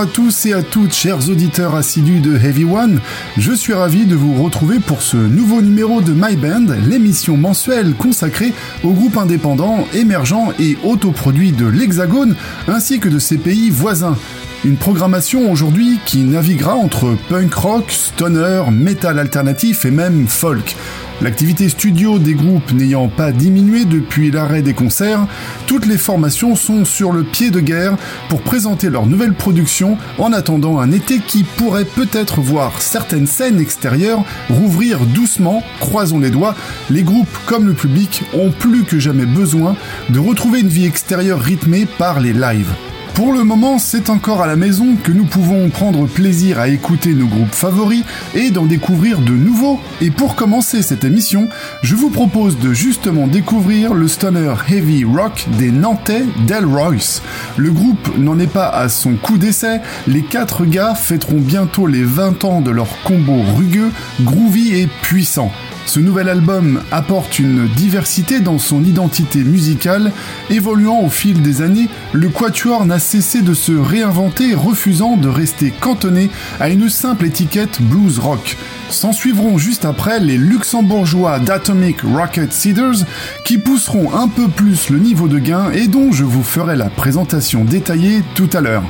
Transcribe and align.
à 0.00 0.06
tous 0.06 0.46
et 0.46 0.54
à 0.54 0.62
toutes, 0.62 0.94
chers 0.94 1.28
auditeurs 1.28 1.74
assidus 1.74 2.20
de 2.20 2.34
Heavy 2.34 2.64
One. 2.64 3.00
Je 3.36 3.52
suis 3.52 3.74
ravi 3.74 4.06
de 4.06 4.16
vous 4.16 4.42
retrouver 4.42 4.78
pour 4.78 5.02
ce 5.02 5.18
nouveau 5.18 5.60
numéro 5.60 6.00
de 6.00 6.12
My 6.12 6.36
Band, 6.36 6.74
l'émission 6.88 7.36
mensuelle 7.36 7.92
consacrée 7.92 8.54
aux 8.82 8.92
groupes 8.92 9.18
indépendants, 9.18 9.86
émergents 9.92 10.54
et 10.58 10.78
autoproduits 10.84 11.52
de 11.52 11.66
l'Hexagone, 11.66 12.34
ainsi 12.66 12.98
que 12.98 13.10
de 13.10 13.18
ses 13.18 13.36
pays 13.36 13.68
voisins. 13.68 14.16
Une 14.64 14.76
programmation 14.76 15.52
aujourd'hui 15.52 15.98
qui 16.06 16.18
naviguera 16.22 16.74
entre 16.74 17.16
punk 17.28 17.52
rock, 17.52 17.90
stoner, 17.90 18.64
metal 18.70 19.18
alternatif 19.18 19.84
et 19.84 19.90
même 19.90 20.28
folk. 20.28 20.76
L'activité 21.22 21.68
studio 21.68 22.18
des 22.18 22.32
groupes 22.32 22.72
n'ayant 22.72 23.08
pas 23.08 23.30
diminué 23.30 23.84
depuis 23.84 24.30
l'arrêt 24.30 24.62
des 24.62 24.72
concerts, 24.72 25.26
toutes 25.66 25.84
les 25.84 25.98
formations 25.98 26.56
sont 26.56 26.86
sur 26.86 27.12
le 27.12 27.24
pied 27.24 27.50
de 27.50 27.60
guerre 27.60 27.96
pour 28.30 28.40
présenter 28.40 28.88
leurs 28.88 29.04
nouvelles 29.04 29.34
productions 29.34 29.98
en 30.18 30.32
attendant 30.32 30.78
un 30.78 30.90
été 30.90 31.18
qui 31.18 31.44
pourrait 31.44 31.84
peut-être 31.84 32.40
voir 32.40 32.80
certaines 32.80 33.26
scènes 33.26 33.60
extérieures 33.60 34.24
rouvrir 34.48 35.00
doucement, 35.00 35.62
croisons 35.78 36.20
les 36.20 36.30
doigts, 36.30 36.54
les 36.88 37.02
groupes 37.02 37.38
comme 37.44 37.66
le 37.66 37.74
public 37.74 38.22
ont 38.32 38.50
plus 38.50 38.84
que 38.84 38.98
jamais 38.98 39.26
besoin 39.26 39.76
de 40.08 40.18
retrouver 40.18 40.60
une 40.60 40.68
vie 40.68 40.86
extérieure 40.86 41.40
rythmée 41.40 41.86
par 41.98 42.20
les 42.20 42.32
lives. 42.32 42.72
Pour 43.20 43.34
le 43.34 43.44
moment, 43.44 43.78
c'est 43.78 44.08
encore 44.08 44.40
à 44.40 44.46
la 44.46 44.56
maison 44.56 44.96
que 44.96 45.12
nous 45.12 45.26
pouvons 45.26 45.68
prendre 45.68 46.06
plaisir 46.06 46.58
à 46.58 46.68
écouter 46.68 47.12
nos 47.12 47.26
groupes 47.26 47.54
favoris 47.54 48.02
et 48.34 48.50
d'en 48.50 48.64
découvrir 48.64 49.18
de 49.18 49.32
nouveaux. 49.32 49.78
Et 50.00 50.10
pour 50.10 50.36
commencer 50.36 50.80
cette 50.80 51.04
émission, 51.04 51.46
je 51.82 51.96
vous 51.96 52.08
propose 52.08 52.58
de 52.58 52.72
justement 52.72 53.26
découvrir 53.26 53.92
le 53.92 54.08
stoner 54.08 54.54
heavy 54.70 55.04
rock 55.04 55.46
des 55.58 55.70
Nantais 55.70 56.24
Del 56.46 56.64
Royce. 56.64 57.20
Le 57.58 57.70
groupe 57.70 58.16
n'en 58.16 58.38
est 58.38 58.50
pas 58.50 58.70
à 58.70 58.88
son 58.88 59.16
coup 59.16 59.36
d'essai, 59.36 59.82
les 60.08 60.22
quatre 60.22 60.64
gars 60.64 60.94
fêteront 60.94 61.40
bientôt 61.40 61.86
les 61.86 62.04
20 62.04 62.46
ans 62.46 62.60
de 62.62 62.70
leur 62.70 62.88
combo 63.02 63.42
rugueux, 63.54 63.90
groovy 64.22 64.76
et 64.76 64.88
puissant. 65.02 65.52
Ce 65.86 65.98
nouvel 65.98 66.28
album 66.28 66.82
apporte 66.92 67.38
une 67.38 67.66
diversité 67.66 68.40
dans 68.40 68.58
son 68.58 68.84
identité 68.84 69.42
musicale. 69.42 70.12
Évoluant 70.48 71.00
au 71.00 71.08
fil 71.08 71.42
des 71.42 71.62
années, 71.62 71.88
le 72.12 72.28
Quatuor 72.28 72.86
n'a 72.86 72.98
cessé 72.98 73.42
de 73.42 73.54
se 73.54 73.72
réinventer, 73.72 74.54
refusant 74.54 75.16
de 75.16 75.28
rester 75.28 75.70
cantonné 75.70 76.30
à 76.60 76.68
une 76.70 76.88
simple 76.88 77.26
étiquette 77.26 77.82
blues 77.82 78.18
rock. 78.18 78.56
S'en 78.90 79.12
suivront 79.12 79.58
juste 79.58 79.84
après 79.84 80.20
les 80.20 80.36
luxembourgeois 80.36 81.38
d'Atomic 81.38 82.02
Rocket 82.02 82.52
Seeders 82.52 83.04
qui 83.44 83.58
pousseront 83.58 84.14
un 84.14 84.28
peu 84.28 84.48
plus 84.48 84.90
le 84.90 84.98
niveau 84.98 85.28
de 85.28 85.38
gain 85.38 85.70
et 85.72 85.86
dont 85.86 86.12
je 86.12 86.24
vous 86.24 86.42
ferai 86.42 86.76
la 86.76 86.90
présentation 86.90 87.64
détaillée 87.64 88.22
tout 88.34 88.50
à 88.52 88.60
l'heure. 88.60 88.84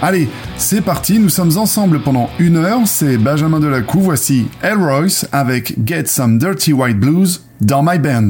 Allez, 0.00 0.28
c'est 0.56 0.80
parti, 0.80 1.18
nous 1.18 1.28
sommes 1.28 1.58
ensemble 1.58 2.00
pendant 2.00 2.30
une 2.38 2.56
heure, 2.56 2.86
c'est 2.86 3.18
Benjamin 3.18 3.58
Delacou, 3.58 3.98
voici 3.98 4.46
Elroyce 4.62 5.26
avec 5.32 5.74
Get 5.84 6.06
Some 6.06 6.38
Dirty 6.38 6.72
White 6.72 7.00
Blues 7.00 7.42
dans 7.60 7.82
My 7.82 7.98
Band. 7.98 8.28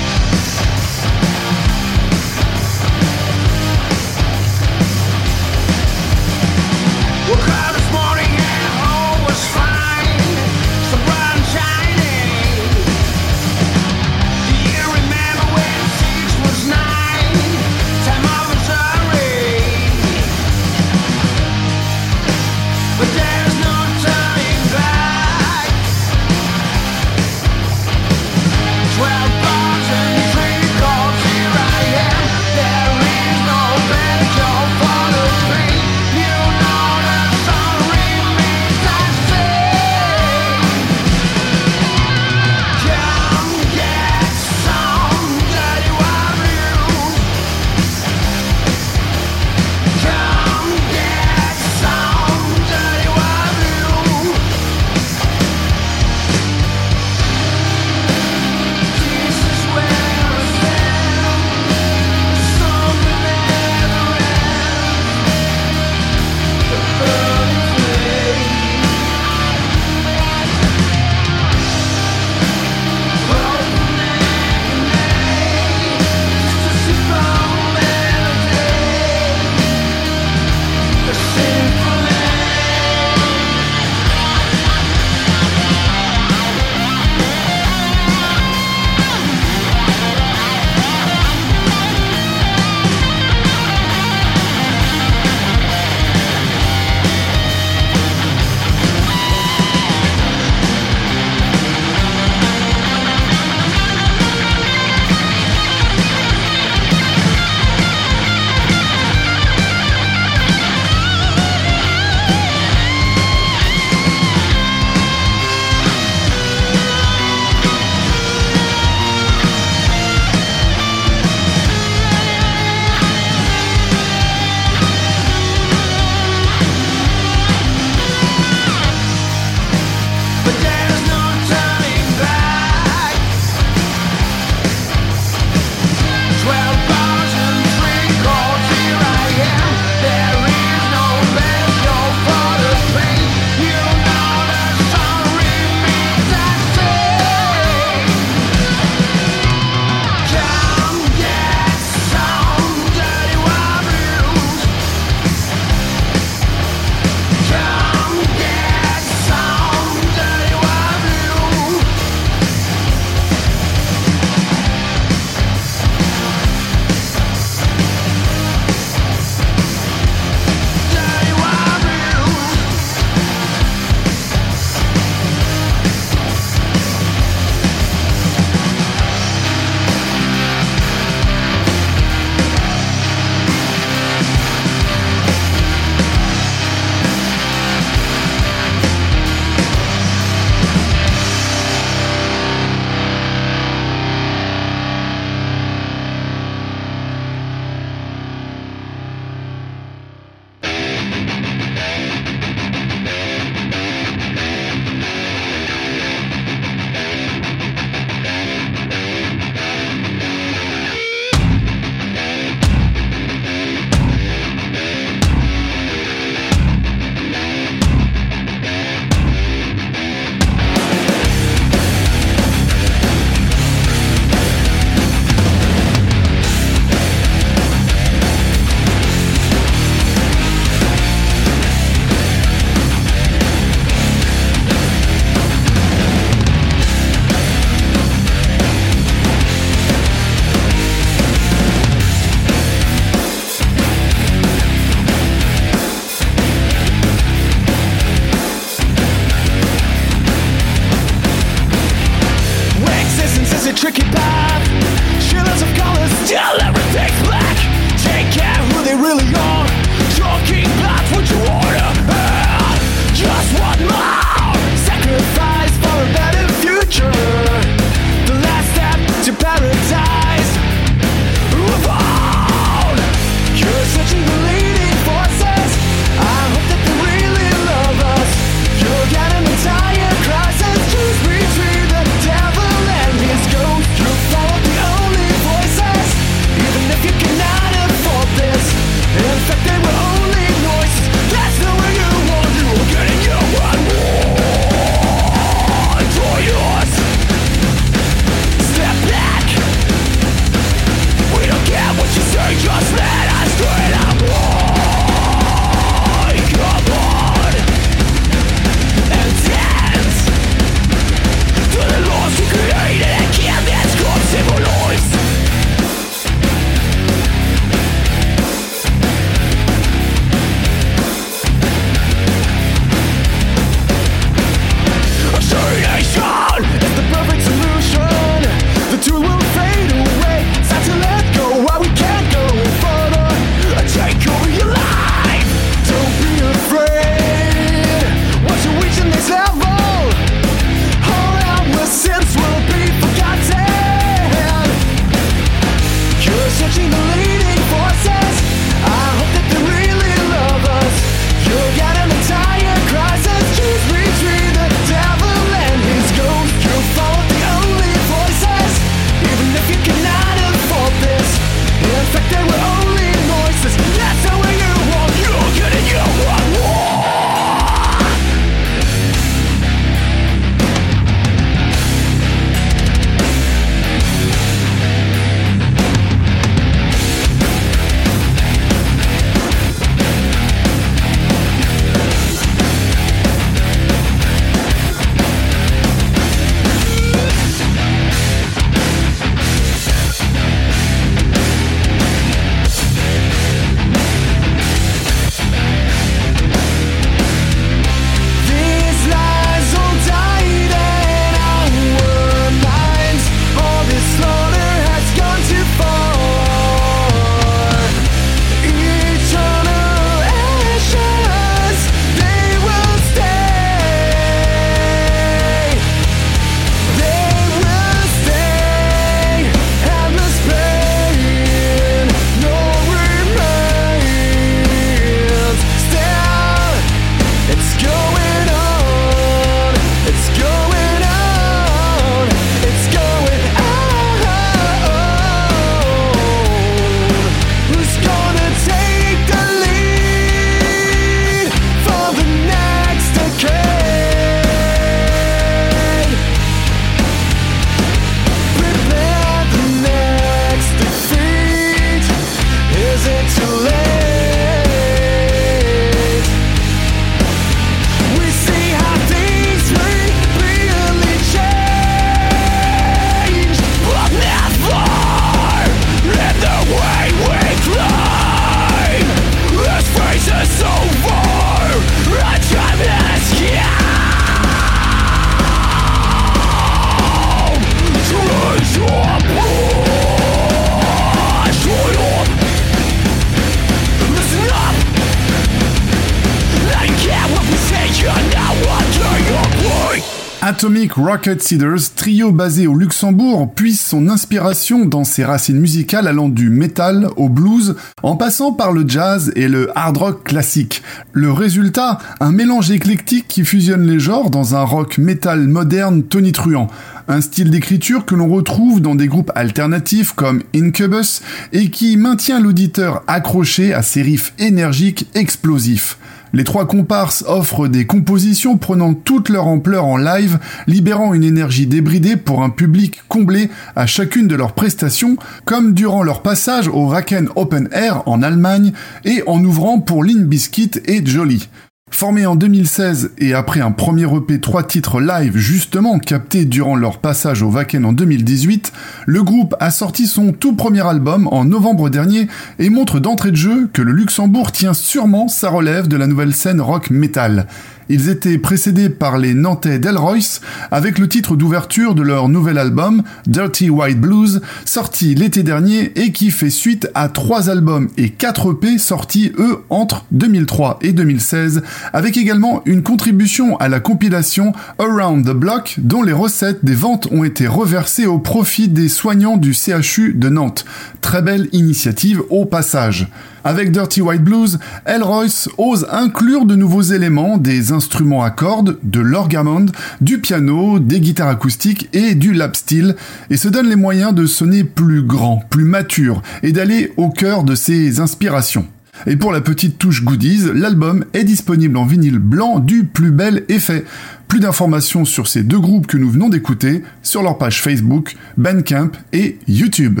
Rocket 490.96 491.40
Seeders, 491.40 491.94
trio 491.94 492.32
basé 492.32 492.66
au 492.66 492.74
Luxembourg, 492.74 493.52
puise 493.54 493.80
son 493.80 494.08
inspiration 494.08 494.86
dans 494.86 495.04
ses 495.04 495.24
racines 495.24 495.60
musicales 495.60 496.08
allant 496.08 496.28
du 496.28 496.50
metal 496.50 497.08
au 497.16 497.28
blues, 497.28 497.76
en 498.02 498.16
passant 498.16 498.52
par 498.52 498.72
le 498.72 498.84
jazz 498.86 499.32
et 499.36 499.46
le 499.46 499.70
hard 499.78 499.96
rock 499.96 500.24
classique. 500.24 500.82
Le 501.12 501.30
résultat, 501.30 501.98
un 502.18 502.32
mélange 502.32 502.70
éclectique 502.72 503.28
qui 503.28 503.44
fusionne 503.44 503.86
les 503.86 504.00
genres 504.00 504.30
dans 504.30 504.56
un 504.56 504.64
rock 504.64 504.98
metal 504.98 505.46
moderne 505.46 506.02
tonitruant. 506.02 506.68
Un 507.06 507.20
style 507.20 507.50
d'écriture 507.50 508.04
que 508.04 508.14
l'on 508.14 508.28
retrouve 508.28 508.80
dans 508.80 508.94
des 508.94 509.06
groupes 509.06 509.32
alternatifs 509.34 510.12
comme 510.12 510.42
Incubus 510.54 511.22
et 511.52 511.70
qui 511.70 511.96
maintient 511.96 512.40
l'auditeur 512.40 513.02
accroché 513.06 513.72
à 513.72 513.82
ses 513.82 514.02
riffs 514.02 514.32
énergiques 514.38 515.08
explosifs. 515.14 515.98
Les 516.32 516.44
trois 516.44 516.66
comparses 516.66 517.24
offrent 517.26 517.66
des 517.66 517.86
compositions 517.86 518.56
prenant 518.56 518.94
toute 518.94 519.28
leur 519.28 519.46
ampleur 519.46 519.84
en 519.84 519.96
live, 519.96 520.38
libérant 520.66 521.12
une 521.14 521.24
énergie 521.24 521.66
débridée 521.66 522.16
pour 522.16 522.42
un 522.42 522.50
public 522.50 523.02
comblé 523.08 523.50
à 523.74 523.86
chacune 523.86 524.28
de 524.28 524.36
leurs 524.36 524.52
prestations, 524.52 525.16
comme 525.44 525.74
durant 525.74 526.02
leur 526.02 526.22
passage 526.22 526.68
au 526.68 526.88
Wacken 526.88 527.28
Open 527.34 527.68
Air 527.72 528.02
en 528.06 528.22
Allemagne 528.22 528.72
et 529.04 529.22
en 529.26 529.42
ouvrant 529.44 529.80
pour 529.80 530.04
Lynn 530.04 530.24
Biscuit 530.24 530.70
et 530.86 531.04
Jolie. 531.04 531.48
Formé 531.90 532.24
en 532.24 532.36
2016 532.36 533.10
et 533.18 533.34
après 533.34 533.60
un 533.60 533.72
premier 533.72 534.04
EP 534.04 534.40
3 534.40 534.62
titres 534.62 535.00
live 535.00 535.36
justement 535.36 535.98
capté 535.98 536.44
durant 536.44 536.76
leur 536.76 536.98
passage 536.98 537.42
au 537.42 537.50
Wacken 537.50 537.84
en 537.84 537.92
2018, 537.92 538.72
le 539.06 539.22
groupe 539.22 539.54
a 539.60 539.70
sorti 539.70 540.06
son 540.06 540.32
tout 540.32 540.54
premier 540.54 540.86
album 540.86 541.26
en 541.26 541.44
novembre 541.44 541.90
dernier 541.90 542.28
et 542.58 542.70
montre 542.70 543.00
d'entrée 543.00 543.32
de 543.32 543.36
jeu 543.36 543.68
que 543.72 543.82
le 543.82 543.92
Luxembourg 543.92 544.52
tient 544.52 544.72
sûrement 544.72 545.28
sa 545.28 545.50
relève 545.50 545.88
de 545.88 545.96
la 545.96 546.06
nouvelle 546.06 546.34
scène 546.34 546.60
rock 546.60 546.90
metal. 546.90 547.46
Ils 547.92 548.08
étaient 548.08 548.38
précédés 548.38 548.88
par 548.88 549.18
les 549.18 549.34
Nantais 549.34 549.80
d'Elroyce 549.80 550.40
avec 550.70 550.96
le 550.96 551.08
titre 551.08 551.34
d'ouverture 551.34 551.96
de 551.96 552.02
leur 552.02 552.28
nouvel 552.28 552.56
album, 552.56 553.02
Dirty 553.26 553.68
White 553.68 554.00
Blues, 554.00 554.42
sorti 554.64 555.16
l'été 555.16 555.42
dernier 555.42 555.90
et 555.96 556.12
qui 556.12 556.30
fait 556.30 556.50
suite 556.50 556.88
à 556.94 557.08
trois 557.08 557.50
albums 557.50 557.88
et 557.96 558.10
quatre 558.10 558.52
EP 558.52 558.78
sortis 558.78 559.32
eux 559.38 559.64
entre 559.70 560.04
2003 560.12 560.78
et 560.82 560.92
2016, 560.92 561.62
avec 561.92 562.16
également 562.16 562.62
une 562.64 562.84
contribution 562.84 563.56
à 563.56 563.68
la 563.68 563.80
compilation 563.80 564.52
Around 564.78 565.26
the 565.26 565.32
Block 565.32 565.74
dont 565.78 566.04
les 566.04 566.12
recettes 566.12 566.64
des 566.64 566.76
ventes 566.76 567.08
ont 567.10 567.24
été 567.24 567.48
reversées 567.48 568.06
au 568.06 568.20
profit 568.20 568.68
des 568.68 568.88
soignants 568.88 569.36
du 569.36 569.52
CHU 569.52 570.14
de 570.14 570.28
Nantes. 570.28 570.64
Très 571.00 571.22
belle 571.22 571.48
initiative 571.50 572.22
au 572.30 572.44
passage. 572.44 573.08
Avec 573.44 573.72
Dirty 573.72 574.02
White 574.02 574.22
Blues, 574.22 574.58
Elroyce 574.84 575.48
ose 575.58 575.86
inclure 575.90 576.44
de 576.44 576.54
nouveaux 576.54 576.82
éléments, 576.82 577.38
des 577.38 577.72
instruments 577.72 578.22
à 578.22 578.30
cordes, 578.30 578.78
de 578.82 579.00
l'orgamond, 579.00 579.66
du 580.00 580.18
piano, 580.18 580.78
des 580.78 581.00
guitares 581.00 581.28
acoustiques 581.28 581.88
et 581.92 582.14
du 582.14 582.32
lap 582.32 582.56
steel, 582.56 582.96
et 583.30 583.36
se 583.36 583.48
donne 583.48 583.68
les 583.68 583.76
moyens 583.76 584.14
de 584.14 584.26
sonner 584.26 584.64
plus 584.64 585.02
grand, 585.02 585.42
plus 585.48 585.64
mature, 585.64 586.22
et 586.42 586.52
d'aller 586.52 586.92
au 586.96 587.08
cœur 587.08 587.44
de 587.44 587.54
ses 587.54 588.00
inspirations. 588.00 588.66
Et 589.06 589.16
pour 589.16 589.32
la 589.32 589.40
petite 589.40 589.78
touche 589.78 590.04
goodies, 590.04 590.50
l'album 590.54 591.04
est 591.14 591.24
disponible 591.24 591.78
en 591.78 591.86
vinyle 591.86 592.18
blanc 592.18 592.58
du 592.58 592.84
plus 592.84 593.10
bel 593.10 593.44
effet. 593.48 593.84
Plus 594.28 594.40
d'informations 594.40 595.04
sur 595.04 595.26
ces 595.26 595.42
deux 595.42 595.58
groupes 595.58 595.86
que 595.86 595.96
nous 595.96 596.10
venons 596.10 596.28
d'écouter 596.28 596.82
sur 597.02 597.22
leur 597.22 597.38
page 597.38 597.62
Facebook, 597.62 598.16
Bandcamp 598.36 598.90
et 599.12 599.38
YouTube. 599.48 600.00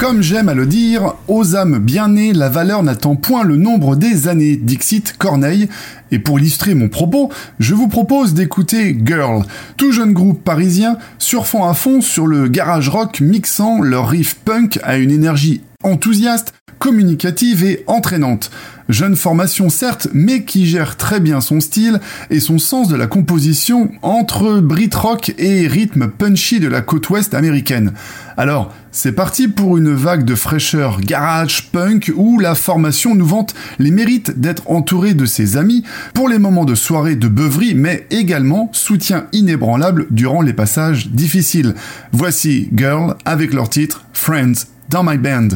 Comme 0.00 0.22
j'aime 0.22 0.48
à 0.48 0.54
le 0.54 0.64
dire, 0.64 1.12
aux 1.28 1.56
âmes 1.56 1.78
bien 1.78 2.08
nées, 2.08 2.32
la 2.32 2.48
valeur 2.48 2.82
n'attend 2.82 3.16
point 3.16 3.44
le 3.44 3.58
nombre 3.58 3.96
des 3.96 4.28
années, 4.28 4.56
Dixit 4.56 5.14
Corneille. 5.18 5.68
Et 6.10 6.18
pour 6.18 6.38
illustrer 6.38 6.74
mon 6.74 6.88
propos, 6.88 7.30
je 7.58 7.74
vous 7.74 7.86
propose 7.86 8.32
d'écouter 8.32 8.96
Girl, 9.04 9.44
tout 9.76 9.92
jeune 9.92 10.14
groupe 10.14 10.42
parisien 10.42 10.96
surfant 11.18 11.68
à 11.68 11.74
fond 11.74 12.00
sur 12.00 12.26
le 12.26 12.48
garage 12.48 12.88
rock 12.88 13.20
mixant 13.20 13.82
leur 13.82 14.08
riff 14.08 14.36
punk 14.36 14.80
à 14.84 14.96
une 14.96 15.10
énergie 15.10 15.60
enthousiaste, 15.82 16.54
communicative 16.78 17.62
et 17.62 17.84
entraînante. 17.86 18.50
Jeune 18.88 19.16
formation 19.16 19.68
certes, 19.68 20.08
mais 20.14 20.44
qui 20.44 20.66
gère 20.66 20.96
très 20.96 21.20
bien 21.20 21.42
son 21.42 21.60
style 21.60 22.00
et 22.30 22.40
son 22.40 22.58
sens 22.58 22.88
de 22.88 22.96
la 22.96 23.06
composition 23.06 23.90
entre 24.00 24.60
Brit 24.60 24.90
rock 24.94 25.34
et 25.36 25.68
rythme 25.68 26.08
punchy 26.08 26.58
de 26.58 26.68
la 26.68 26.80
côte 26.80 27.10
ouest 27.10 27.34
américaine. 27.34 27.92
Alors, 28.38 28.72
c'est 28.92 29.12
parti 29.12 29.48
pour 29.48 29.76
une 29.76 29.94
vague 29.94 30.24
de 30.24 30.34
fraîcheur 30.34 31.00
garage 31.00 31.70
punk 31.70 32.12
où 32.16 32.38
la 32.38 32.54
formation 32.54 33.14
nous 33.14 33.26
vante 33.26 33.54
les 33.78 33.90
mérites 33.90 34.40
d'être 34.40 34.68
entouré 34.70 35.14
de 35.14 35.26
ses 35.26 35.56
amis 35.56 35.84
pour 36.12 36.28
les 36.28 36.38
moments 36.38 36.64
de 36.64 36.74
soirée 36.74 37.14
de 37.14 37.28
beuverie, 37.28 37.74
mais 37.74 38.06
également 38.10 38.68
soutien 38.72 39.26
inébranlable 39.32 40.06
durant 40.10 40.42
les 40.42 40.52
passages 40.52 41.08
difficiles. 41.08 41.74
Voici 42.12 42.68
Girl 42.74 43.14
avec 43.24 43.54
leur 43.54 43.68
titre 43.68 44.04
Friends 44.12 44.66
dans 44.88 45.04
my 45.04 45.18
band. 45.18 45.48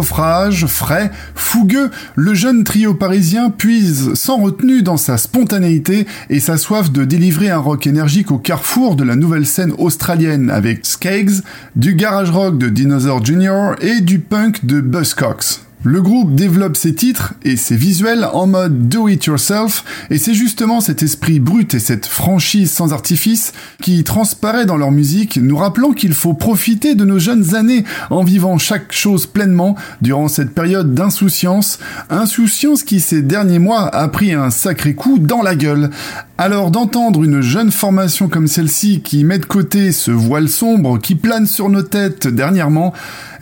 Décoffrage, 0.00 0.64
frais, 0.64 1.10
fougueux, 1.34 1.90
le 2.16 2.32
jeune 2.32 2.64
trio 2.64 2.94
parisien 2.94 3.50
puise 3.50 4.14
sans 4.14 4.38
retenue 4.38 4.82
dans 4.82 4.96
sa 4.96 5.18
spontanéité 5.18 6.06
et 6.30 6.40
sa 6.40 6.56
soif 6.56 6.90
de 6.90 7.04
délivrer 7.04 7.50
un 7.50 7.58
rock 7.58 7.86
énergique 7.86 8.30
au 8.30 8.38
carrefour 8.38 8.96
de 8.96 9.04
la 9.04 9.14
nouvelle 9.14 9.44
scène 9.44 9.74
australienne 9.76 10.48
avec 10.48 10.86
Skeggs, 10.86 11.42
du 11.76 11.94
garage 11.94 12.30
rock 12.30 12.56
de 12.56 12.70
Dinosaur 12.70 13.22
Jr. 13.22 13.72
et 13.82 14.00
du 14.00 14.20
punk 14.20 14.64
de 14.64 14.80
Buzzcocks. 14.80 15.69
Le 15.82 16.02
groupe 16.02 16.34
développe 16.34 16.76
ses 16.76 16.94
titres 16.94 17.32
et 17.42 17.56
ses 17.56 17.74
visuels 17.74 18.28
en 18.34 18.46
mode 18.46 18.90
do 18.90 19.08
it 19.08 19.24
yourself 19.24 19.82
et 20.10 20.18
c'est 20.18 20.34
justement 20.34 20.82
cet 20.82 21.02
esprit 21.02 21.40
brut 21.40 21.72
et 21.72 21.78
cette 21.78 22.04
franchise 22.04 22.70
sans 22.70 22.92
artifice 22.92 23.54
qui 23.80 24.04
transparaît 24.04 24.66
dans 24.66 24.76
leur 24.76 24.90
musique, 24.90 25.38
nous 25.38 25.56
rappelant 25.56 25.92
qu'il 25.92 26.12
faut 26.12 26.34
profiter 26.34 26.94
de 26.94 27.06
nos 27.06 27.18
jeunes 27.18 27.54
années 27.54 27.84
en 28.10 28.24
vivant 28.24 28.58
chaque 28.58 28.92
chose 28.92 29.24
pleinement 29.24 29.74
durant 30.02 30.28
cette 30.28 30.54
période 30.54 30.92
d'insouciance, 30.92 31.78
insouciance 32.10 32.82
qui 32.82 33.00
ces 33.00 33.22
derniers 33.22 33.58
mois 33.58 33.86
a 33.86 34.06
pris 34.08 34.34
un 34.34 34.50
sacré 34.50 34.94
coup 34.94 35.18
dans 35.18 35.40
la 35.40 35.54
gueule. 35.54 35.88
Alors 36.36 36.70
d'entendre 36.70 37.22
une 37.22 37.40
jeune 37.40 37.70
formation 37.70 38.28
comme 38.28 38.48
celle-ci 38.48 39.00
qui 39.00 39.24
met 39.24 39.38
de 39.38 39.46
côté 39.46 39.92
ce 39.92 40.10
voile 40.10 40.48
sombre 40.48 40.98
qui 40.98 41.14
plane 41.14 41.46
sur 41.46 41.70
nos 41.70 41.82
têtes 41.82 42.28
dernièrement, 42.28 42.92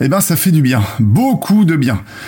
eh 0.01 0.07
ben 0.07 0.21
ça 0.21 0.35
fait 0.35 0.51
du 0.51 0.61
bien, 0.61 0.81
beaucoup 0.99 1.65
de 1.65 1.75
bien. 1.75 2.01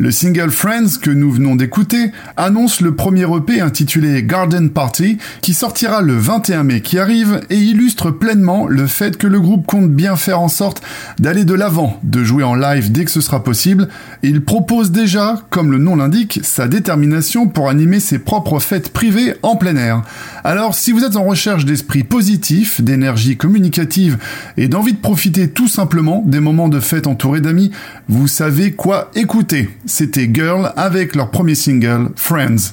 Le 0.00 0.12
single 0.12 0.52
Friends 0.52 1.00
que 1.02 1.10
nous 1.10 1.32
venons 1.32 1.56
d'écouter 1.56 2.12
annonce 2.36 2.80
le 2.80 2.94
premier 2.94 3.26
EP 3.36 3.60
intitulé 3.60 4.22
Garden 4.22 4.70
Party 4.70 5.18
qui 5.40 5.54
sortira 5.54 6.02
le 6.02 6.16
21 6.16 6.62
mai 6.62 6.82
qui 6.82 7.00
arrive 7.00 7.40
et 7.50 7.56
illustre 7.56 8.12
pleinement 8.12 8.68
le 8.68 8.86
fait 8.86 9.16
que 9.16 9.26
le 9.26 9.40
groupe 9.40 9.66
compte 9.66 9.90
bien 9.90 10.14
faire 10.14 10.40
en 10.40 10.46
sorte 10.46 10.82
d'aller 11.18 11.44
de 11.44 11.54
l'avant, 11.54 11.98
de 12.04 12.22
jouer 12.22 12.44
en 12.44 12.54
live 12.54 12.92
dès 12.92 13.06
que 13.06 13.10
ce 13.10 13.20
sera 13.20 13.42
possible. 13.42 13.88
il 14.22 14.44
propose 14.44 14.92
déjà, 14.92 15.42
comme 15.50 15.72
le 15.72 15.78
nom 15.78 15.96
l'indique, 15.96 16.38
sa 16.44 16.68
détermination 16.68 17.48
pour 17.48 17.68
animer 17.68 17.98
ses 17.98 18.20
propres 18.20 18.60
fêtes 18.60 18.90
privées 18.90 19.34
en 19.42 19.56
plein 19.56 19.74
air. 19.74 20.04
Alors 20.44 20.76
si 20.76 20.92
vous 20.92 21.02
êtes 21.02 21.16
en 21.16 21.24
recherche 21.24 21.64
d'esprit 21.64 22.04
positif, 22.04 22.80
d'énergie 22.80 23.36
communicative 23.36 24.18
et 24.56 24.68
d'envie 24.68 24.92
de 24.92 24.98
profiter 24.98 25.50
tout 25.50 25.66
simplement 25.66 26.22
des 26.24 26.38
moments 26.38 26.68
de 26.68 26.78
fête 26.78 27.08
entourés 27.08 27.40
d'amis, 27.40 27.72
vous 28.08 28.28
savez 28.28 28.70
quoi 28.70 29.10
écouter 29.16 29.70
c'était 29.88 30.30
Girl 30.32 30.72
avec 30.76 31.16
leur 31.16 31.30
premier 31.30 31.54
single, 31.54 32.10
Friends. 32.14 32.72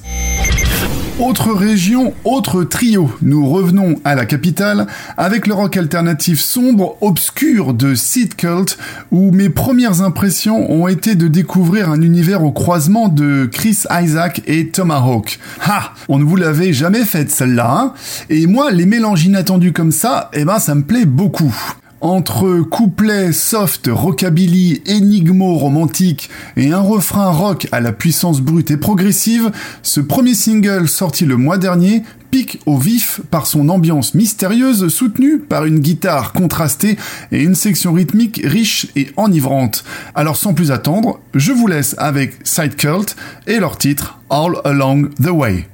Autre 1.18 1.50
région, 1.52 2.12
autre 2.24 2.62
trio. 2.62 3.10
Nous 3.22 3.48
revenons 3.48 3.94
à 4.04 4.14
la 4.14 4.26
capitale 4.26 4.86
avec 5.16 5.46
le 5.46 5.54
rock 5.54 5.78
alternatif 5.78 6.38
sombre, 6.38 6.98
obscur 7.00 7.72
de 7.72 7.94
Seed 7.94 8.36
Cult, 8.36 8.76
où 9.10 9.30
mes 9.30 9.48
premières 9.48 10.02
impressions 10.02 10.70
ont 10.70 10.88
été 10.88 11.14
de 11.14 11.26
découvrir 11.26 11.90
un 11.90 12.02
univers 12.02 12.44
au 12.44 12.52
croisement 12.52 13.08
de 13.08 13.48
Chris 13.50 13.84
Isaac 13.90 14.42
et 14.46 14.68
Tomahawk. 14.68 15.38
Ha! 15.66 15.94
On 16.08 16.18
ne 16.18 16.24
vous 16.24 16.36
l'avait 16.36 16.74
jamais 16.74 17.04
faite 17.06 17.30
celle-là, 17.30 17.78
hein 17.80 17.94
Et 18.28 18.46
moi, 18.46 18.70
les 18.70 18.84
mélanges 18.84 19.24
inattendus 19.24 19.72
comme 19.72 19.92
ça, 19.92 20.30
eh 20.34 20.44
ben, 20.44 20.58
ça 20.58 20.74
me 20.74 20.82
plaît 20.82 21.06
beaucoup. 21.06 21.54
Entre 22.02 22.60
couplets 22.60 23.32
soft, 23.32 23.88
rockabilly, 23.90 24.82
énigmo-romantique 24.84 26.28
et 26.56 26.70
un 26.70 26.80
refrain 26.80 27.30
rock 27.30 27.68
à 27.72 27.80
la 27.80 27.92
puissance 27.92 28.40
brute 28.42 28.70
et 28.70 28.76
progressive, 28.76 29.50
ce 29.82 30.00
premier 30.00 30.34
single 30.34 30.88
sorti 30.88 31.24
le 31.24 31.38
mois 31.38 31.56
dernier 31.56 32.02
pique 32.30 32.60
au 32.66 32.76
vif 32.76 33.20
par 33.30 33.46
son 33.46 33.70
ambiance 33.70 34.14
mystérieuse 34.14 34.88
soutenue 34.88 35.38
par 35.38 35.64
une 35.64 35.78
guitare 35.78 36.32
contrastée 36.32 36.98
et 37.32 37.42
une 37.42 37.54
section 37.54 37.94
rythmique 37.94 38.42
riche 38.44 38.88
et 38.94 39.08
enivrante. 39.16 39.82
Alors 40.14 40.36
sans 40.36 40.52
plus 40.52 40.72
attendre, 40.72 41.20
je 41.34 41.52
vous 41.52 41.66
laisse 41.66 41.94
avec 41.96 42.34
Side 42.44 42.76
Cult 42.76 43.16
et 43.46 43.58
leur 43.58 43.78
titre 43.78 44.18
All 44.28 44.60
Along 44.64 45.08
the 45.22 45.30
Way. 45.30 45.66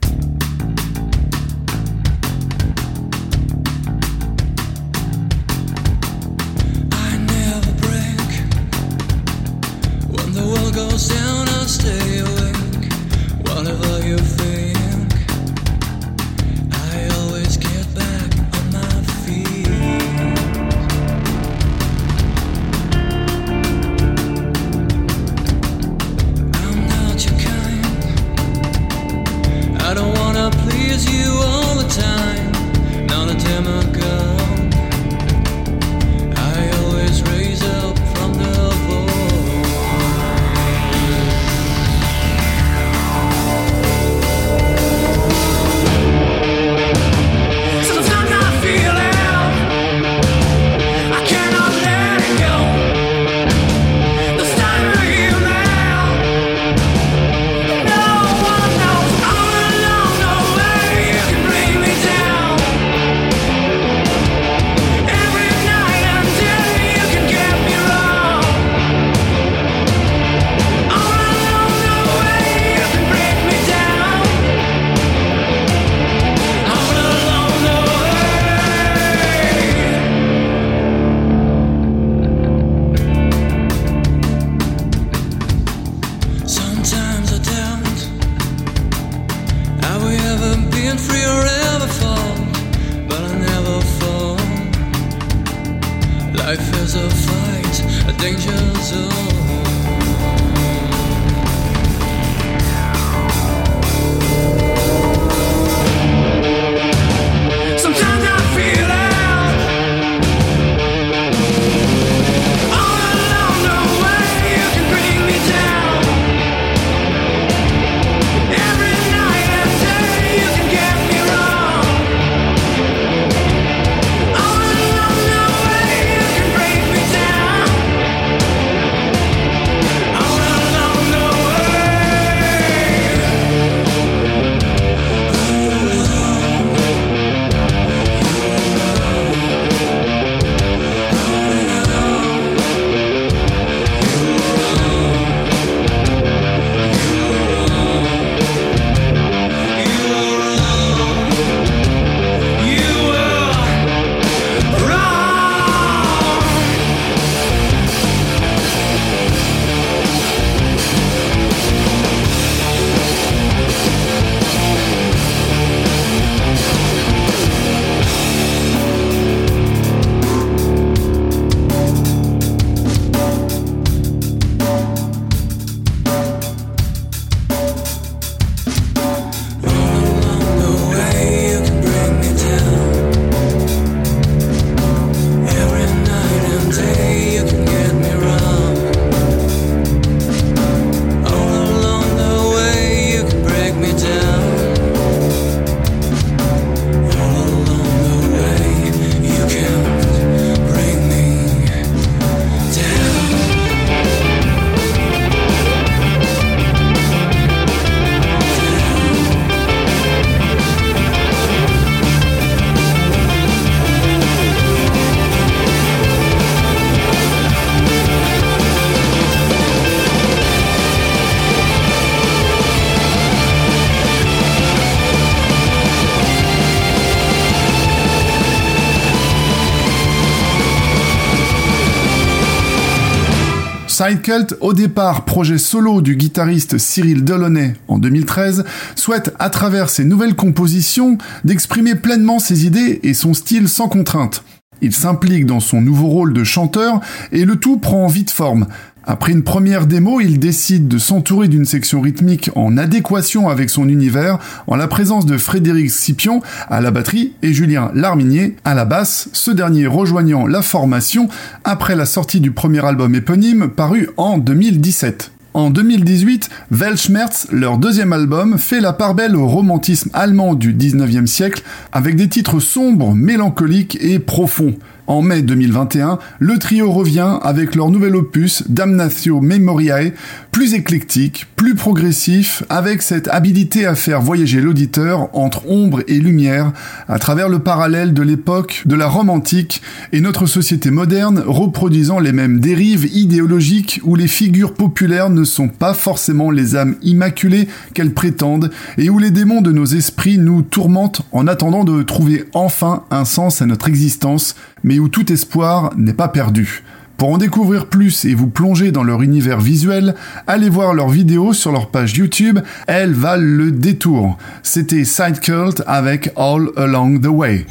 Sidecult, 234.03 234.57
au 234.61 234.73
départ 234.73 235.25
projet 235.25 235.59
solo 235.59 236.01
du 236.01 236.17
guitariste 236.17 236.77
Cyril 236.77 237.23
Delaunay 237.23 237.75
en 237.87 237.99
2013, 237.99 238.65
souhaite 238.97 239.33
à 239.39 239.49
travers 239.49 239.91
ses 239.91 240.05
nouvelles 240.05 240.35
compositions 240.35 241.19
d'exprimer 241.45 241.95
pleinement 241.95 242.41
ses 242.41 242.67
idées 242.67 242.99
et 243.05 243.15
son 243.15 243.33
style 243.33 243.69
sans 243.69 243.89
contrainte. 243.89 244.43
Il 244.81 244.93
s'implique 244.93 245.47
dans 245.47 245.61
son 245.61 245.81
nouveau 245.81 246.09
rôle 246.09 246.33
de 246.33 246.43
chanteur 246.43 247.01
et 247.31 247.45
le 247.45 247.55
tout 247.55 247.77
prend 247.77 248.09
vite 248.09 248.33
forme. 248.33 248.67
Après 249.05 249.33
une 249.33 249.43
première 249.43 249.87
démo, 249.87 250.21
il 250.21 250.39
décide 250.39 250.87
de 250.87 250.99
s'entourer 250.99 251.49
d'une 251.49 251.65
section 251.65 252.01
rythmique 252.01 252.51
en 252.55 252.77
adéquation 252.77 253.49
avec 253.49 253.69
son 253.69 253.89
univers, 253.89 254.39
en 254.69 254.77
la 254.77 254.87
présence 254.87 255.27
de 255.27 255.37
Frédéric 255.39 255.91
Scipion 255.91 256.41
à 256.69 256.81
la 256.81 256.93
batterie 256.93 257.33
et 257.43 257.53
Julien 257.53 257.91
Larminier 257.95 258.57
à 258.65 258.75
la 258.75 258.85
basse, 258.85 259.29
ce 259.33 259.51
dernier 259.51 259.89
rejoignant 259.89 260.47
la 260.47 260.63
formation 260.63 261.29
après 261.65 261.97
la 261.97 262.07
sortie 262.07 262.41
du 262.41 262.53
premier 262.53 262.85
album 262.85 263.15
éponyme 263.17 263.69
paru 263.69 264.09
en 264.17 264.39
2017. 264.39 265.33
En 265.55 265.69
2018, 265.69 266.49
Weltschmerz, 266.71 267.49
leur 267.51 267.77
deuxième 267.77 268.15
album, 268.15 268.57
fait 268.57 268.81
la 268.81 268.95
part 268.95 269.15
belle 269.15 269.37
au 269.37 269.47
romantisme 269.47 270.09
allemand 270.15 270.55
du 270.55 270.73
19e 270.73 271.27
siècle 271.27 271.63
avec 271.93 272.17
des 272.17 272.29
titres 272.29 272.59
sombres, 272.59 273.15
mélancoliques 273.15 273.99
et 274.01 274.19
profonds. 274.19 274.75
En 275.09 275.21
mai 275.21 275.43
2021, 275.43 276.19
le 276.39 276.59
trio 276.59 276.91
revient 276.91 277.39
avec 277.43 277.75
leur 277.75 277.91
nouvel 277.91 278.15
opus 278.15 278.63
Damnatio 278.69 279.41
Memoriae, 279.41 280.13
plus 280.53 280.75
éclectique, 280.75 281.47
plus 281.57 281.75
progressif, 281.75 282.63
avec 282.69 283.03
cette 283.03 283.27
habilité 283.27 283.85
à 283.85 283.97
faire 283.97 284.21
voyager 284.21 284.61
l'auditeur 284.61 285.29
entre 285.33 285.69
ombre 285.69 286.03
et 286.07 286.19
lumière 286.19 286.73
à 287.09 287.19
travers 287.19 287.49
le 287.49 287.59
parallèle 287.59 288.15
de 288.15 288.23
l'époque 288.23 288.83
de 288.87 288.95
la 288.95 289.09
Rome 289.09 289.31
antique 289.31 289.83
et 290.13 290.21
notre 290.21 290.47
société 290.47 290.91
moderne 290.91 291.43
reproduisant 291.47 292.21
les 292.21 292.33
mêmes 292.33 292.61
dérives 292.61 293.09
idéologiques 293.13 294.01
où 294.05 294.15
les 294.15 294.29
figures 294.29 294.75
populaires 294.75 295.31
ne 295.31 295.45
sont 295.45 295.69
pas 295.69 295.95
forcément 295.95 296.51
les 296.51 296.77
âmes 296.77 296.95
immaculées 297.03 297.67
qu'elles 297.95 298.15
prétendent 298.15 298.71
et 298.99 299.11
où 299.11 299.19
les 299.19 299.31
démons 299.31 299.63
de 299.63 299.73
nos 299.73 299.87
esprits 299.87 300.39
nous 300.39 300.63
tourmentent 300.63 301.23
en 301.33 301.49
attendant 301.49 301.85
de 301.85 302.03
trouver 302.03 302.45
enfin 302.55 303.05
un 303.11 303.25
sens 303.25 303.63
à 303.63 303.67
notre 303.67 303.89
existence 303.89 304.55
mais 304.85 304.99
où 304.99 305.09
tout 305.09 305.33
espoir 305.33 305.93
n'est 305.97 306.13
pas 306.13 306.29
perdu. 306.29 306.83
Pour 307.17 307.31
en 307.31 307.39
découvrir 307.39 307.87
plus 307.87 308.25
et 308.25 308.35
vous 308.35 308.49
plonger 308.49 308.91
dans 308.91 309.05
leur 309.05 309.23
univers 309.23 309.61
visuel, 309.61 310.15
allez 310.47 310.69
voir 310.69 310.93
leurs 310.93 311.09
vidéos 311.09 311.53
sur 311.53 311.71
leur 311.71 311.89
page 311.89 312.17
YouTube, 312.17 312.59
elles 312.89 313.15
valent 313.15 313.45
le 313.45 313.71
détour. 313.71 314.39
C'était 314.65 315.05
Side 315.05 315.39
Cult 315.39 315.85
avec 315.87 316.31
All 316.37 316.71
Along 316.77 317.21
the 317.21 317.27
Way. 317.27 317.67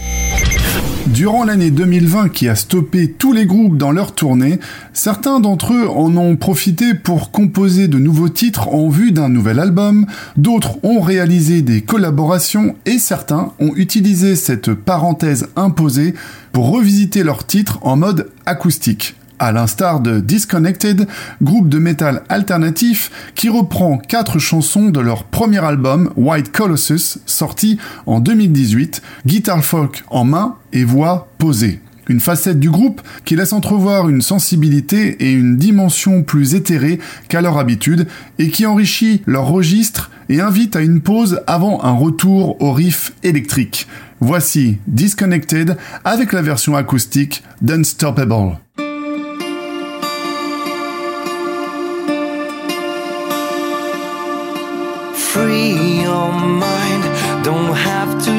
Durant 1.07 1.43
l'année 1.43 1.71
2020 1.71 2.29
qui 2.29 2.47
a 2.47 2.55
stoppé 2.55 3.11
tous 3.11 3.33
les 3.33 3.45
groupes 3.45 3.75
dans 3.75 3.91
leur 3.91 4.13
tournée, 4.13 4.59
certains 4.93 5.39
d'entre 5.39 5.73
eux 5.73 5.89
en 5.89 6.15
ont 6.15 6.35
profité 6.35 6.93
pour 6.93 7.31
composer 7.31 7.87
de 7.87 7.97
nouveaux 7.97 8.29
titres 8.29 8.69
en 8.69 8.87
vue 8.87 9.11
d'un 9.11 9.27
nouvel 9.27 9.59
album, 9.59 10.05
d'autres 10.37 10.77
ont 10.83 11.01
réalisé 11.01 11.63
des 11.63 11.81
collaborations 11.81 12.75
et 12.85 12.99
certains 12.99 13.51
ont 13.59 13.73
utilisé 13.75 14.35
cette 14.35 14.73
parenthèse 14.73 15.47
imposée 15.55 16.13
pour 16.51 16.69
revisiter 16.69 17.23
leurs 17.23 17.45
titres 17.45 17.79
en 17.81 17.95
mode 17.97 18.29
acoustique 18.45 19.15
à 19.41 19.51
l'instar 19.51 20.01
de 20.01 20.19
Disconnected, 20.19 21.08
groupe 21.41 21.67
de 21.67 21.80
métal 21.80 22.21
alternatif 22.30 23.10
qui 23.34 23.49
reprend 23.49 23.97
quatre 23.97 24.38
chansons 24.38 24.89
de 24.89 24.99
leur 24.99 25.23
premier 25.23 25.65
album 25.65 26.12
White 26.15 26.51
Colossus, 26.51 27.17
sorti 27.25 27.80
en 28.06 28.19
2018, 28.19 29.01
guitar 29.25 29.65
folk 29.65 30.04
en 30.10 30.25
main 30.25 30.58
et 30.73 30.84
voix 30.84 31.27
posée. 31.39 31.82
Une 32.08 32.19
facette 32.19 32.60
du 32.60 32.69
groupe 32.69 33.01
qui 33.25 33.36
laisse 33.36 33.54
entrevoir 33.54 34.10
une 34.10 34.21
sensibilité 34.21 35.25
et 35.25 35.32
une 35.32 35.58
dimension 35.58 36.21
plus 36.21 36.54
éthérée 36.54 36.99
qu'à 37.27 37.41
leur 37.41 37.58
habitude 37.58 38.08
et 38.38 38.49
qui 38.49 38.67
enrichit 38.67 39.23
leur 39.25 39.47
registre 39.47 40.12
et 40.30 40.39
invite 40.39 40.75
à 40.75 40.82
une 40.82 41.01
pause 41.01 41.41
avant 41.47 41.84
un 41.84 41.93
retour 41.93 42.62
au 42.62 42.73
riff 42.73 43.13
électrique. 43.23 43.88
Voici 44.19 44.77
Disconnected 44.86 45.77
avec 46.04 46.32
la 46.32 46.43
version 46.43 46.75
acoustique 46.75 47.43
d'Unstoppable. 47.63 48.60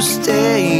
Stay 0.03 0.72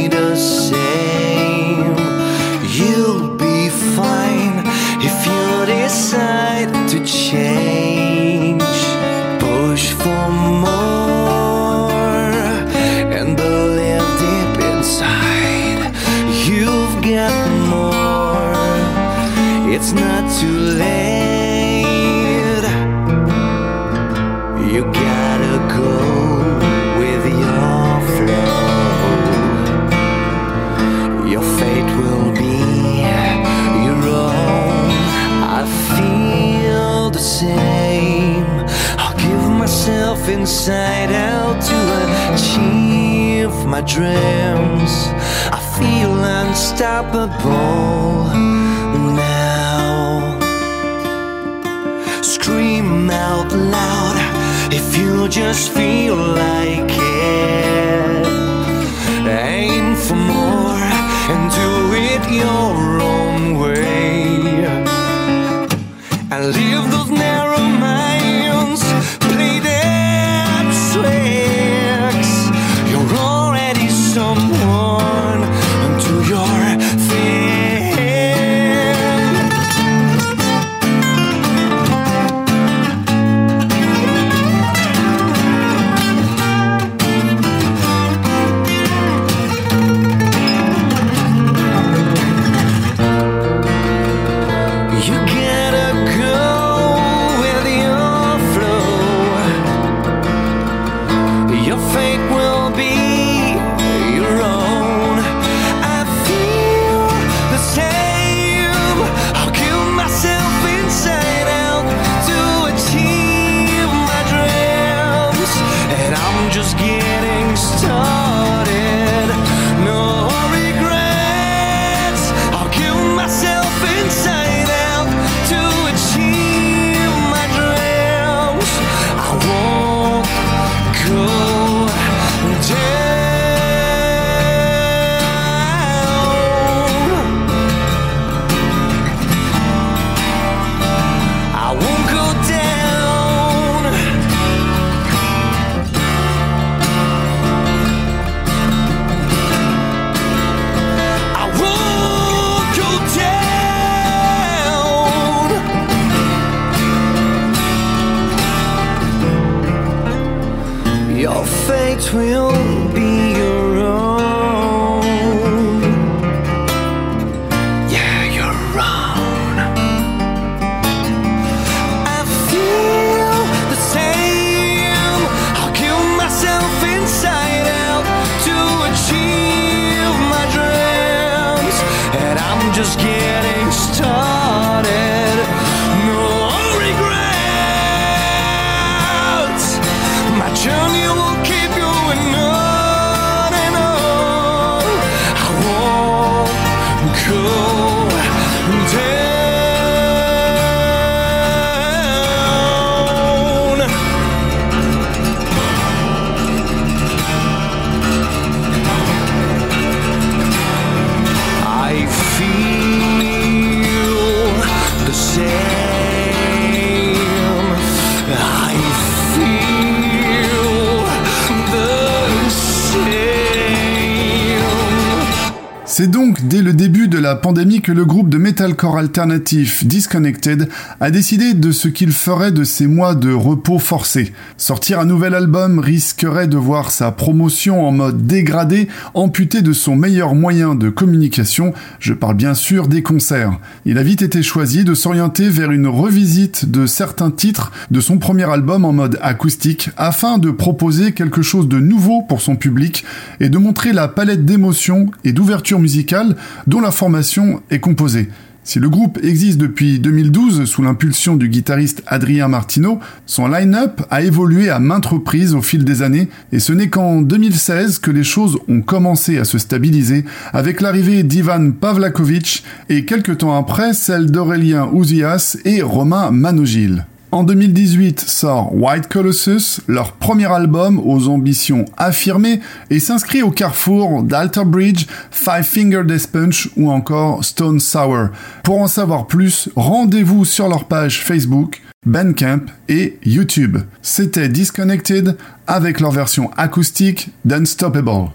pandémie 227.43 227.81
que 227.81 227.91
le 227.91 228.05
groupe 228.05 228.29
de 228.29 228.37
metalcore 228.53 228.99
alternatif 228.99 229.83
Disconnected 229.83 230.69
a 230.99 231.09
décidé 231.09 231.55
de 231.55 231.71
ce 231.71 231.87
qu'il 231.87 232.11
ferait 232.11 232.51
de 232.51 232.63
ces 232.63 232.85
mois 232.85 233.15
de 233.15 233.33
repos 233.33 233.79
forcé. 233.79 234.31
Sortir 234.57 234.99
un 234.99 235.05
nouvel 235.05 235.33
album 235.33 235.79
risquerait 235.79 236.45
de 236.45 236.57
voir 236.57 236.91
sa 236.91 237.11
promotion 237.11 237.83
en 237.83 237.91
mode 237.91 238.27
dégradé, 238.27 238.89
amputée 239.15 239.63
de 239.63 239.73
son 239.73 239.95
meilleur 239.95 240.35
moyen 240.35 240.75
de 240.75 240.89
communication, 240.89 241.73
je 241.97 242.13
parle 242.13 242.35
bien 242.35 242.53
sûr 242.53 242.87
des 242.87 243.01
concerts. 243.01 243.57
Il 243.85 243.97
a 243.97 244.03
vite 244.03 244.21
été 244.21 244.43
choisi 244.43 244.83
de 244.83 244.93
s'orienter 244.93 245.49
vers 245.49 245.71
une 245.71 245.87
revisite 245.87 246.69
de 246.69 246.85
certains 246.85 247.31
titres 247.31 247.71
de 247.89 248.01
son 248.01 248.19
premier 248.19 248.47
album 248.47 248.85
en 248.85 248.93
mode 248.93 249.17
acoustique 249.23 249.89
afin 249.97 250.37
de 250.37 250.51
proposer 250.51 251.13
quelque 251.13 251.41
chose 251.41 251.67
de 251.67 251.79
nouveau 251.79 252.21
pour 252.21 252.39
son 252.39 252.55
public 252.55 253.03
et 253.39 253.49
de 253.49 253.57
montrer 253.57 253.93
la 253.93 254.07
palette 254.07 254.45
d'émotions 254.45 255.09
et 255.23 255.33
d'ouverture 255.33 255.79
musicale 255.79 256.35
dont 256.67 256.81
la 256.81 256.91
formation 256.91 257.63
est 257.71 257.79
composée. 257.79 258.29
Si 258.65 258.79
le 258.79 258.89
groupe 258.89 259.19
existe 259.21 259.57
depuis 259.57 259.99
2012 259.99 260.63
sous 260.65 260.81
l'impulsion 260.81 261.35
du 261.35 261.49
guitariste 261.49 262.01
Adrien 262.07 262.47
Martino, 262.47 262.99
son 263.25 263.47
line-up 263.47 264.01
a 264.09 264.21
évolué 264.21 264.69
à 264.69 264.79
maintes 264.79 265.05
reprises 265.05 265.53
au 265.53 265.61
fil 265.61 265.83
des 265.83 266.01
années 266.01 266.29
et 266.53 266.59
ce 266.59 266.71
n'est 266.71 266.89
qu'en 266.89 267.21
2016 267.21 267.99
que 267.99 268.11
les 268.11 268.23
choses 268.23 268.57
ont 268.69 268.81
commencé 268.81 269.37
à 269.37 269.43
se 269.43 269.57
stabiliser 269.57 270.23
avec 270.53 270.79
l'arrivée 270.79 271.23
d'Ivan 271.23 271.71
Pavlakovic 271.71 272.63
et 272.87 273.03
quelques 273.03 273.39
temps 273.39 273.57
après 273.57 273.93
celle 273.93 274.31
d'Aurélien 274.31 274.89
Ouzias 274.93 275.57
et 275.65 275.81
Romain 275.81 276.31
Manogil. 276.31 277.05
En 277.33 277.43
2018 277.43 278.19
sort 278.19 278.75
White 278.75 279.07
Colossus, 279.07 279.81
leur 279.87 280.11
premier 280.11 280.45
album 280.45 281.01
aux 281.03 281.29
ambitions 281.29 281.85
affirmées, 281.97 282.59
et 282.91 282.99
s'inscrit 282.99 283.41
au 283.41 283.49
carrefour 283.49 284.21
d'Alter 284.21 284.65
Bridge, 284.65 285.07
Five 285.31 285.63
Finger 285.63 286.03
Death 286.05 286.27
Punch 286.27 286.69
ou 286.77 286.91
encore 286.91 287.43
Stone 287.43 287.79
Sour. 287.79 288.27
Pour 288.63 288.79
en 288.79 288.87
savoir 288.87 289.25
plus, 289.25 289.67
rendez-vous 289.75 290.45
sur 290.45 290.67
leur 290.67 290.85
page 290.85 291.23
Facebook, 291.23 291.81
Bandcamp 292.05 292.67
et 292.87 293.17
YouTube. 293.25 293.79
C'était 294.03 294.47
Disconnected 294.47 295.35
avec 295.65 296.01
leur 296.01 296.11
version 296.11 296.51
acoustique 296.55 297.31
d'Unstoppable. 297.45 298.29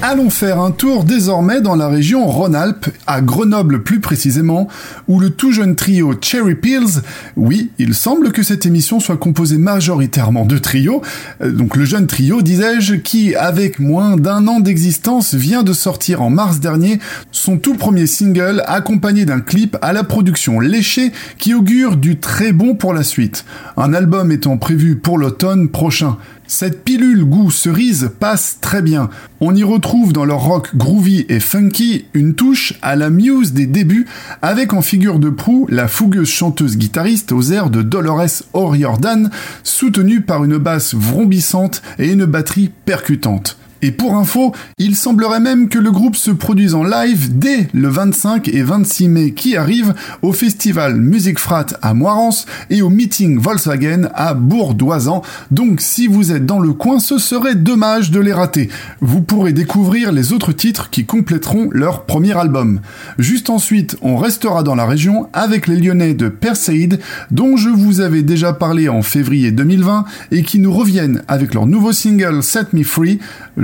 Allons 0.00 0.30
faire 0.30 0.60
un 0.60 0.70
tour 0.70 1.02
désormais 1.02 1.60
dans 1.60 1.74
la 1.74 1.88
région 1.88 2.24
Rhône-Alpes, 2.28 2.86
à 3.08 3.20
Grenoble 3.20 3.82
plus 3.82 3.98
précisément, 3.98 4.68
où 5.08 5.18
le 5.18 5.30
tout 5.30 5.50
jeune 5.50 5.74
trio 5.74 6.14
Cherry 6.20 6.54
Pills, 6.54 7.02
oui, 7.36 7.72
il 7.80 7.94
semble 7.94 8.30
que 8.30 8.44
cette 8.44 8.64
émission 8.64 9.00
soit 9.00 9.16
composée 9.16 9.58
majoritairement 9.58 10.44
de 10.44 10.56
trios, 10.56 11.02
euh, 11.42 11.50
donc 11.50 11.74
le 11.74 11.84
jeune 11.84 12.06
trio, 12.06 12.42
disais-je, 12.42 12.94
qui, 12.94 13.34
avec 13.34 13.80
moins 13.80 14.16
d'un 14.16 14.46
an 14.46 14.60
d'existence, 14.60 15.34
vient 15.34 15.64
de 15.64 15.72
sortir 15.72 16.22
en 16.22 16.30
mars 16.30 16.60
dernier 16.60 17.00
son 17.32 17.58
tout 17.58 17.74
premier 17.74 18.06
single, 18.06 18.62
accompagné 18.66 19.24
d'un 19.24 19.40
clip 19.40 19.76
à 19.82 19.92
la 19.92 20.04
production 20.04 20.60
léchée 20.60 21.10
qui 21.38 21.54
augure 21.54 21.96
du 21.96 22.20
très 22.20 22.52
bon 22.52 22.76
pour 22.76 22.94
la 22.94 23.02
suite. 23.02 23.44
Un 23.76 23.92
album 23.94 24.30
étant 24.30 24.58
prévu 24.58 24.94
pour 24.94 25.18
l'automne 25.18 25.68
prochain. 25.68 26.18
Cette 26.50 26.82
pilule 26.82 27.26
goût 27.26 27.50
cerise 27.50 28.10
passe 28.18 28.56
très 28.62 28.80
bien. 28.80 29.10
On 29.40 29.54
y 29.54 29.62
retrouve 29.62 30.14
dans 30.14 30.24
leur 30.24 30.40
rock 30.40 30.74
groovy 30.74 31.26
et 31.28 31.40
funky 31.40 32.06
une 32.14 32.34
touche 32.34 32.72
à 32.80 32.96
la 32.96 33.10
Muse 33.10 33.52
des 33.52 33.66
débuts, 33.66 34.06
avec 34.40 34.72
en 34.72 34.80
figure 34.80 35.18
de 35.18 35.28
proue 35.28 35.66
la 35.68 35.88
fougueuse 35.88 36.30
chanteuse 36.30 36.78
guitariste 36.78 37.32
aux 37.32 37.42
airs 37.52 37.68
de 37.68 37.82
Dolores 37.82 38.44
O'Riordan, 38.54 39.28
soutenue 39.62 40.22
par 40.22 40.42
une 40.42 40.56
basse 40.56 40.94
vrombissante 40.94 41.82
et 41.98 42.10
une 42.10 42.24
batterie 42.24 42.70
percutante. 42.86 43.58
Et 43.80 43.92
pour 43.92 44.16
info, 44.16 44.52
il 44.78 44.96
semblerait 44.96 45.40
même 45.40 45.68
que 45.68 45.78
le 45.78 45.92
groupe 45.92 46.16
se 46.16 46.30
produise 46.30 46.74
en 46.74 46.82
live 46.82 47.38
dès 47.38 47.68
le 47.72 47.88
25 47.88 48.48
et 48.48 48.62
26 48.62 49.08
mai 49.08 49.30
qui 49.32 49.56
arrivent 49.56 49.94
au 50.22 50.32
festival 50.32 50.96
Music 50.96 51.38
Frat 51.38 51.66
à 51.80 51.94
Moirans 51.94 52.34
et 52.70 52.82
au 52.82 52.88
meeting 52.88 53.38
Volkswagen 53.38 54.08
à 54.14 54.34
Bourdoisan. 54.34 55.22
Donc 55.50 55.80
si 55.80 56.08
vous 56.08 56.32
êtes 56.32 56.44
dans 56.44 56.58
le 56.58 56.72
coin, 56.72 56.98
ce 56.98 57.18
serait 57.18 57.54
dommage 57.54 58.10
de 58.10 58.20
les 58.20 58.32
rater. 58.32 58.68
Vous 59.00 59.20
pourrez 59.20 59.52
découvrir 59.52 60.10
les 60.10 60.32
autres 60.32 60.52
titres 60.52 60.90
qui 60.90 61.06
compléteront 61.06 61.68
leur 61.70 62.04
premier 62.04 62.36
album. 62.36 62.80
Juste 63.18 63.50
ensuite, 63.50 63.96
on 64.02 64.16
restera 64.16 64.62
dans 64.62 64.74
la 64.74 64.86
région 64.86 65.28
avec 65.32 65.68
les 65.68 65.76
Lyonnais 65.76 66.14
de 66.14 66.28
Perseid 66.28 67.00
dont 67.30 67.56
je 67.56 67.68
vous 67.68 68.00
avais 68.00 68.22
déjà 68.22 68.52
parlé 68.52 68.88
en 68.88 69.02
février 69.02 69.52
2020 69.52 70.04
et 70.32 70.42
qui 70.42 70.58
nous 70.58 70.72
reviennent 70.72 71.22
avec 71.28 71.54
leur 71.54 71.66
nouveau 71.66 71.92
single 71.92 72.42
Set 72.42 72.72
Me 72.72 72.82
Free. 72.82 73.20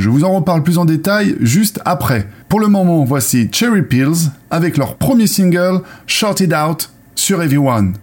Vous 0.08 0.24
en 0.24 0.34
reparle 0.34 0.62
plus 0.62 0.78
en 0.78 0.84
détail 0.84 1.36
juste 1.40 1.80
après. 1.84 2.26
Pour 2.48 2.60
le 2.60 2.68
moment, 2.68 3.04
voici 3.04 3.48
Cherry 3.52 3.82
Pills 3.82 4.30
avec 4.50 4.76
leur 4.76 4.96
premier 4.96 5.26
single 5.26 5.80
Short 6.06 6.40
It 6.40 6.52
Out 6.52 6.90
sur 7.14 7.42
Everyone. 7.42 7.94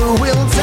Will 0.00 0.57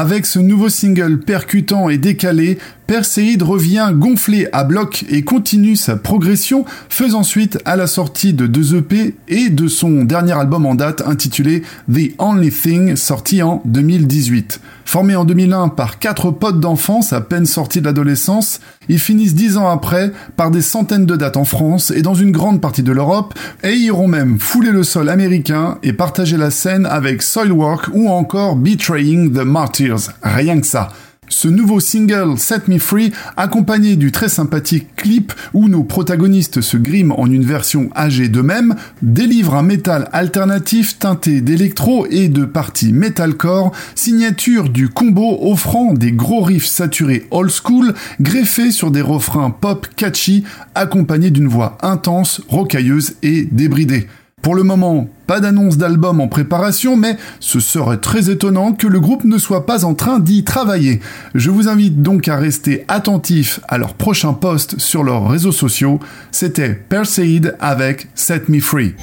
Avec 0.00 0.26
ce 0.26 0.38
nouveau 0.38 0.68
single 0.68 1.18
percutant 1.18 1.88
et 1.88 1.98
décalé, 1.98 2.58
Perseid 2.88 3.42
revient 3.42 3.90
gonflé 3.92 4.48
à 4.50 4.64
bloc 4.64 5.04
et 5.10 5.22
continue 5.22 5.76
sa 5.76 5.96
progression, 5.96 6.64
faisant 6.88 7.22
suite 7.22 7.58
à 7.66 7.76
la 7.76 7.86
sortie 7.86 8.32
de 8.32 8.46
deux 8.46 8.76
EP 8.76 9.14
et 9.28 9.50
de 9.50 9.68
son 9.68 10.04
dernier 10.04 10.32
album 10.32 10.64
en 10.64 10.74
date 10.74 11.02
intitulé 11.06 11.64
The 11.92 12.14
Only 12.18 12.50
Thing, 12.50 12.96
sorti 12.96 13.42
en 13.42 13.60
2018. 13.66 14.62
Formé 14.86 15.16
en 15.16 15.26
2001 15.26 15.68
par 15.68 15.98
quatre 15.98 16.30
potes 16.30 16.60
d'enfance 16.60 17.12
à 17.12 17.20
peine 17.20 17.44
sortis 17.44 17.80
de 17.80 17.84
l'adolescence, 17.84 18.58
ils 18.88 18.98
finissent 18.98 19.34
dix 19.34 19.58
ans 19.58 19.68
après 19.68 20.10
par 20.38 20.50
des 20.50 20.62
centaines 20.62 21.04
de 21.04 21.14
dates 21.14 21.36
en 21.36 21.44
France 21.44 21.90
et 21.90 22.00
dans 22.00 22.14
une 22.14 22.32
grande 22.32 22.62
partie 22.62 22.82
de 22.82 22.92
l'Europe, 22.92 23.34
et 23.64 23.74
iront 23.74 24.08
même 24.08 24.38
fouler 24.40 24.70
le 24.70 24.82
sol 24.82 25.10
américain 25.10 25.76
et 25.82 25.92
partager 25.92 26.38
la 26.38 26.50
scène 26.50 26.86
avec 26.86 27.20
Soilwork 27.20 27.90
ou 27.92 28.08
encore 28.08 28.56
Betraying 28.56 29.34
the 29.34 29.44
Martyrs. 29.44 30.08
Rien 30.22 30.58
que 30.58 30.66
ça. 30.66 30.88
Ce 31.28 31.48
nouveau 31.48 31.80
single 31.80 32.38
Set 32.38 32.68
Me 32.68 32.78
Free, 32.78 33.12
accompagné 33.36 33.96
du 33.96 34.12
très 34.12 34.28
sympathique 34.28 34.96
clip 34.96 35.32
où 35.54 35.68
nos 35.68 35.84
protagonistes 35.84 36.60
se 36.60 36.76
griment 36.76 37.18
en 37.18 37.30
une 37.30 37.44
version 37.44 37.90
âgée 37.96 38.28
d'eux-mêmes, 38.28 38.76
délivre 39.02 39.54
un 39.54 39.62
métal 39.62 40.08
alternatif 40.12 40.98
teinté 40.98 41.40
d'électro 41.40 42.06
et 42.10 42.28
de 42.28 42.44
parties 42.44 42.92
metalcore, 42.92 43.72
signature 43.94 44.68
du 44.68 44.88
combo 44.88 45.38
offrant 45.42 45.92
des 45.92 46.12
gros 46.12 46.42
riffs 46.42 46.66
saturés 46.66 47.26
old 47.30 47.50
school, 47.50 47.94
greffés 48.20 48.70
sur 48.70 48.90
des 48.90 49.02
refrains 49.02 49.50
pop 49.50 49.86
catchy, 49.96 50.44
accompagnés 50.74 51.30
d'une 51.30 51.48
voix 51.48 51.78
intense, 51.82 52.42
rocailleuse 52.48 53.14
et 53.22 53.44
débridée. 53.44 54.08
Pour 54.42 54.54
le 54.54 54.62
moment, 54.62 55.08
pas 55.26 55.40
d'annonce 55.40 55.76
d'album 55.76 56.20
en 56.20 56.28
préparation, 56.28 56.96
mais 56.96 57.16
ce 57.40 57.60
serait 57.60 57.98
très 57.98 58.30
étonnant 58.30 58.72
que 58.72 58.86
le 58.86 59.00
groupe 59.00 59.24
ne 59.24 59.36
soit 59.36 59.66
pas 59.66 59.84
en 59.84 59.94
train 59.94 60.20
d'y 60.20 60.44
travailler. 60.44 61.00
Je 61.34 61.50
vous 61.50 61.68
invite 61.68 62.02
donc 62.02 62.28
à 62.28 62.36
rester 62.36 62.84
attentif 62.88 63.60
à 63.68 63.78
leurs 63.78 63.94
prochains 63.94 64.34
posts 64.34 64.78
sur 64.78 65.02
leurs 65.02 65.28
réseaux 65.28 65.52
sociaux. 65.52 66.00
C'était 66.30 66.74
Perseid 66.74 67.56
avec 67.60 68.08
Set 68.14 68.48
Me 68.48 68.60
Free. 68.60 68.94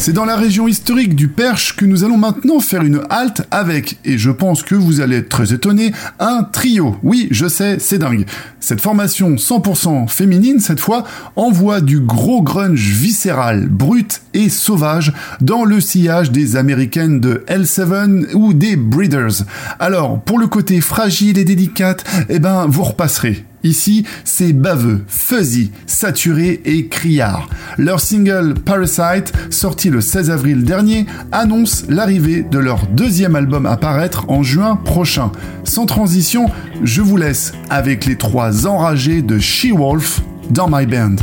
C'est 0.00 0.14
dans 0.14 0.24
la 0.24 0.36
région 0.36 0.66
historique 0.66 1.14
du 1.14 1.28
Perche 1.28 1.76
que 1.76 1.84
nous 1.84 2.04
allons 2.04 2.16
maintenant 2.16 2.58
faire 2.60 2.80
une 2.80 3.02
halte 3.10 3.46
avec, 3.50 3.98
et 4.06 4.16
je 4.16 4.30
pense 4.30 4.62
que 4.62 4.74
vous 4.74 5.02
allez 5.02 5.16
être 5.16 5.28
très 5.28 5.52
étonnés, 5.52 5.92
un 6.18 6.42
trio. 6.42 6.96
Oui, 7.02 7.28
je 7.30 7.46
sais, 7.46 7.76
c'est 7.78 7.98
dingue. 7.98 8.24
Cette 8.60 8.80
formation 8.80 9.34
100% 9.34 10.08
féminine, 10.08 10.58
cette 10.58 10.80
fois, 10.80 11.04
envoie 11.36 11.82
du 11.82 12.00
gros 12.00 12.40
grunge 12.40 12.80
viscéral, 12.80 13.68
brut 13.68 14.22
et 14.32 14.48
sauvage 14.48 15.12
dans 15.42 15.66
le 15.66 15.82
sillage 15.82 16.30
des 16.30 16.56
américaines 16.56 17.20
de 17.20 17.44
L7 17.46 18.32
ou 18.32 18.54
des 18.54 18.76
Breeders. 18.76 19.44
Alors, 19.78 20.18
pour 20.22 20.38
le 20.38 20.46
côté 20.46 20.80
fragile 20.80 21.36
et 21.36 21.44
délicate, 21.44 22.04
eh 22.30 22.38
ben, 22.38 22.64
vous 22.66 22.84
repasserez. 22.84 23.44
Ici, 23.62 24.04
c'est 24.24 24.52
baveux, 24.52 25.04
fuzzy, 25.06 25.70
saturé 25.86 26.60
et 26.64 26.86
criard. 26.86 27.48
Leur 27.76 28.00
single 28.00 28.54
Parasite, 28.54 29.32
sorti 29.50 29.90
le 29.90 30.00
16 30.00 30.30
avril 30.30 30.64
dernier, 30.64 31.06
annonce 31.30 31.84
l'arrivée 31.88 32.42
de 32.42 32.58
leur 32.58 32.86
deuxième 32.86 33.36
album 33.36 33.66
à 33.66 33.76
paraître 33.76 34.24
en 34.28 34.42
juin 34.42 34.76
prochain. 34.76 35.30
Sans 35.64 35.86
transition, 35.86 36.46
je 36.82 37.02
vous 37.02 37.16
laisse 37.16 37.52
avec 37.68 38.06
les 38.06 38.16
trois 38.16 38.66
enragés 38.66 39.22
de 39.22 39.38
She-Wolf 39.38 40.22
dans 40.50 40.68
My 40.68 40.86
Band. 40.86 41.16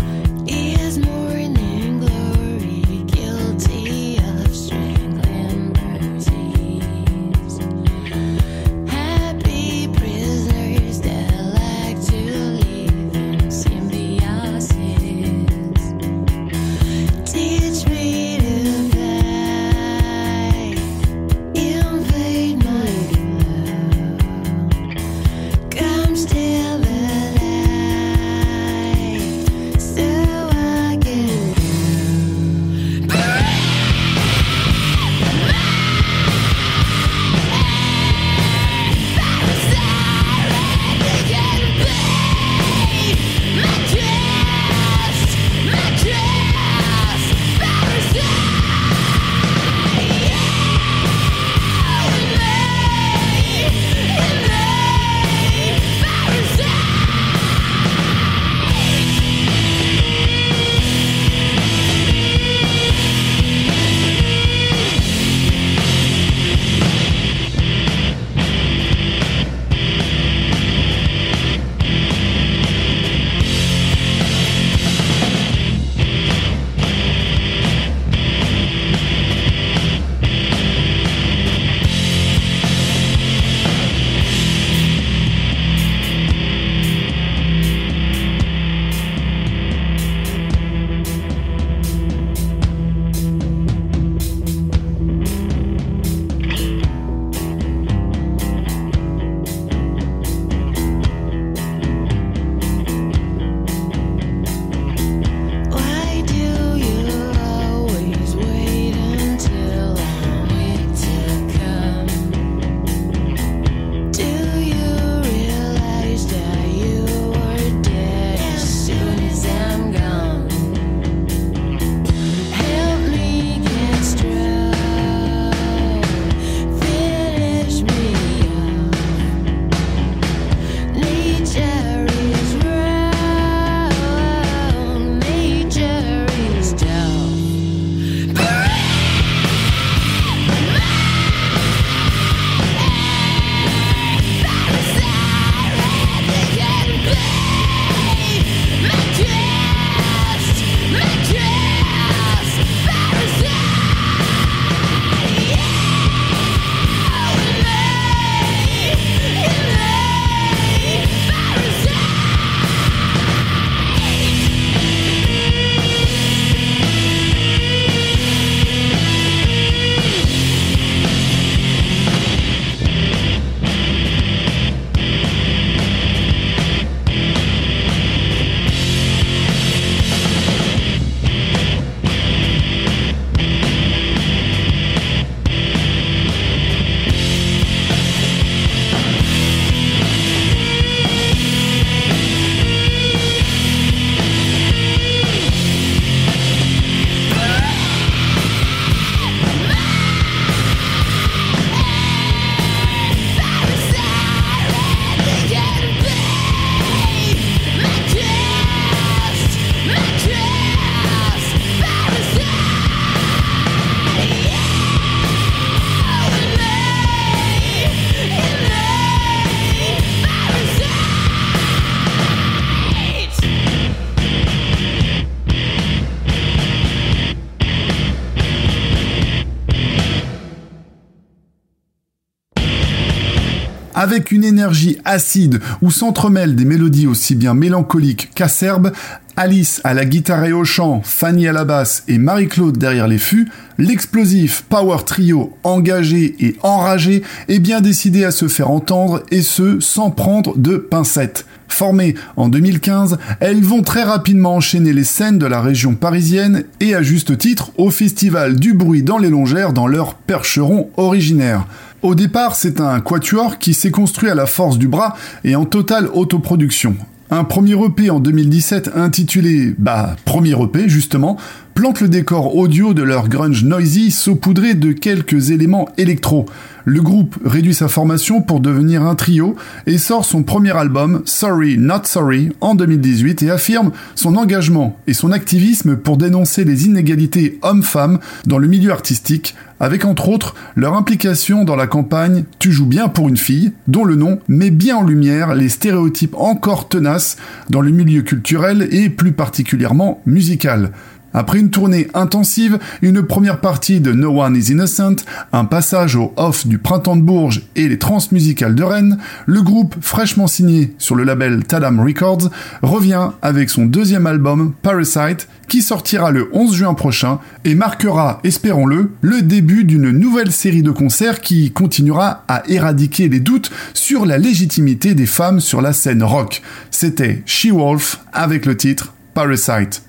Avec 234.18 234.32
une 234.32 234.45
énergie 234.45 234.97
acide 235.05 235.59
où 235.84 235.91
s'entremêlent 235.91 236.55
des 236.55 236.65
mélodies 236.65 237.05
aussi 237.05 237.36
bien 237.36 237.53
mélancoliques 237.53 238.32
qu'acerbes, 238.34 238.91
Alice 239.36 239.80
à 239.84 239.93
la 239.93 240.05
guitare 240.05 240.45
et 240.45 240.53
au 240.53 240.63
chant, 240.63 241.03
Fanny 241.03 241.47
à 241.47 241.51
la 241.51 241.65
basse 241.65 242.03
et 242.07 242.18
Marie-Claude 242.18 242.80
derrière 242.80 243.07
les 243.07 243.20
fûts, 243.20 243.47
l'explosif 243.78 244.65
power 244.68 244.97
trio 245.05 245.55
engagé 245.63 246.36
et 246.39 246.55
enragé 246.63 247.22
est 247.47 247.59
bien 247.59 247.80
décidé 247.80 248.26
à 248.26 248.32
se 248.32 248.47
faire 248.47 248.72
entendre 248.72 249.22
et 249.30 249.43
ce 249.43 249.80
sans 249.80 250.09
prendre 250.09 250.57
de 250.57 250.78
pincettes. 250.78 251.45
Formées 251.68 252.15
en 252.38 252.49
2015, 252.49 253.20
elles 253.39 253.61
vont 253.61 253.84
très 253.84 254.01
rapidement 254.01 254.55
enchaîner 254.55 254.93
les 254.93 255.03
scènes 255.03 255.38
de 255.38 255.45
la 255.45 255.61
région 255.61 255.93
parisienne 255.93 256.63
et 256.80 256.95
à 256.95 257.03
juste 257.03 257.38
titre 257.38 257.72
au 257.78 257.91
festival 257.91 258.55
du 258.55 258.74
bruit 258.74 259.03
dans 259.03 259.20
les 259.20 259.30
longères 259.30 259.74
dans 259.74 259.86
leur 259.86 260.15
percheron 260.15 260.89
originaire. 260.97 261.68
Au 262.08 262.16
départ, 262.16 262.55
c'est 262.55 262.80
un 262.80 263.01
quatuor 263.01 263.58
qui 263.58 263.74
s'est 263.74 263.91
construit 263.91 264.30
à 264.30 264.34
la 264.34 264.45
force 264.45 264.78
du 264.78 264.88
bras 264.88 265.18
et 265.43 265.58
en 265.58 265.66
totale 265.66 266.08
autoproduction. 266.14 266.95
Un 267.30 267.43
premier 267.43 267.74
EP 267.74 268.10
en 268.10 268.22
2017 268.22 268.91
intitulé, 268.95 269.76
bah, 269.78 270.16
premier 270.24 270.51
EP 270.51 270.88
justement, 270.88 271.36
plante 271.74 271.99
le 271.99 272.08
décor 272.08 272.55
audio 272.55 272.93
de 272.93 273.03
leur 273.03 273.28
grunge 273.28 273.66
noisy 273.66 274.12
saupoudré 274.12 274.74
de 274.74 274.93
quelques 274.93 275.51
éléments 275.51 275.89
électro. 275.97 276.45
Le 276.86 277.01
groupe 277.01 277.36
réduit 277.43 277.74
sa 277.74 277.89
formation 277.89 278.41
pour 278.41 278.62
devenir 278.62 279.03
un 279.03 279.16
trio 279.16 279.58
et 279.86 279.97
sort 279.97 280.24
son 280.24 280.43
premier 280.43 280.78
album, 280.78 281.22
Sorry 281.26 281.78
Not 281.78 282.05
Sorry, 282.05 282.53
en 282.62 282.76
2018 282.76 283.43
et 283.43 283.51
affirme 283.51 283.91
son 284.16 284.38
engagement 284.38 284.97
et 285.05 285.14
son 285.14 285.34
activisme 285.34 285.97
pour 285.97 286.16
dénoncer 286.16 286.64
les 286.64 286.86
inégalités 286.86 287.60
hommes-femmes 287.62 288.20
dans 288.45 288.58
le 288.58 288.70
milieu 288.70 288.93
artistique, 288.93 289.53
avec 289.80 290.05
entre 290.05 290.30
autres 290.30 290.55
leur 290.75 290.93
implication 290.93 291.63
dans 291.63 291.75
la 291.75 291.88
campagne 291.88 292.45
Tu 292.59 292.71
joues 292.71 292.86
bien 292.86 293.07
pour 293.09 293.30
une 293.30 293.38
fille, 293.38 293.73
dont 293.88 294.03
le 294.03 294.15
nom 294.15 294.39
met 294.47 294.69
bien 294.69 294.97
en 294.97 295.03
lumière 295.03 295.55
les 295.55 295.69
stéréotypes 295.69 296.36
encore 296.36 296.88
tenaces 296.88 297.38
dans 297.69 297.82
le 297.82 297.91
milieu 297.91 298.21
culturel 298.21 298.88
et 298.91 299.09
plus 299.09 299.32
particulièrement 299.32 300.21
musical. 300.25 300.91
Après 301.34 301.59
une 301.59 301.69
tournée 301.69 302.07
intensive, 302.13 302.80
une 303.01 303.21
première 303.21 303.59
partie 303.59 303.99
de 303.99 304.11
No 304.11 304.41
One 304.41 304.55
is 304.55 304.71
Innocent, 304.71 305.17
un 305.53 305.65
passage 305.65 306.15
au 306.15 306.34
off 306.38 306.65
du 306.65 306.78
Printemps 306.78 307.15
de 307.15 307.21
Bourges 307.21 307.63
et 307.75 307.88
les 307.88 307.99
transmusicales 307.99 308.75
de 308.75 308.84
Rennes, 308.84 309.17
le 309.45 309.61
groupe 309.61 309.95
fraîchement 310.01 310.47
signé 310.47 310.95
sur 310.97 311.15
le 311.15 311.23
label 311.23 311.63
Tadam 311.65 311.99
Records 311.99 312.49
revient 312.82 313.30
avec 313.41 313.69
son 313.69 313.86
deuxième 313.86 314.28
album 314.28 314.73
Parasite 314.82 315.47
qui 315.67 315.82
sortira 315.82 316.32
le 316.32 316.49
11 316.53 316.73
juin 316.73 316.93
prochain 316.93 317.39
et 317.65 317.75
marquera, 317.75 318.39
espérons-le, 318.43 319.11
le 319.21 319.41
début 319.41 319.84
d'une 319.84 320.11
nouvelle 320.11 320.51
série 320.51 320.84
de 320.84 320.91
concerts 320.91 321.41
qui 321.41 321.71
continuera 321.71 322.45
à 322.47 322.63
éradiquer 322.67 323.28
les 323.30 323.39
doutes 323.39 323.71
sur 323.93 324.25
la 324.25 324.38
légitimité 324.38 325.13
des 325.13 325.25
femmes 325.25 325.59
sur 325.59 325.82
la 325.82 325.93
scène 325.93 326.23
rock. 326.23 326.61
C'était 326.89 327.43
She-Wolf 327.45 328.21
avec 328.34 328.65
le 328.65 328.78
titre 328.78 329.13
Parasite. 329.34 330.03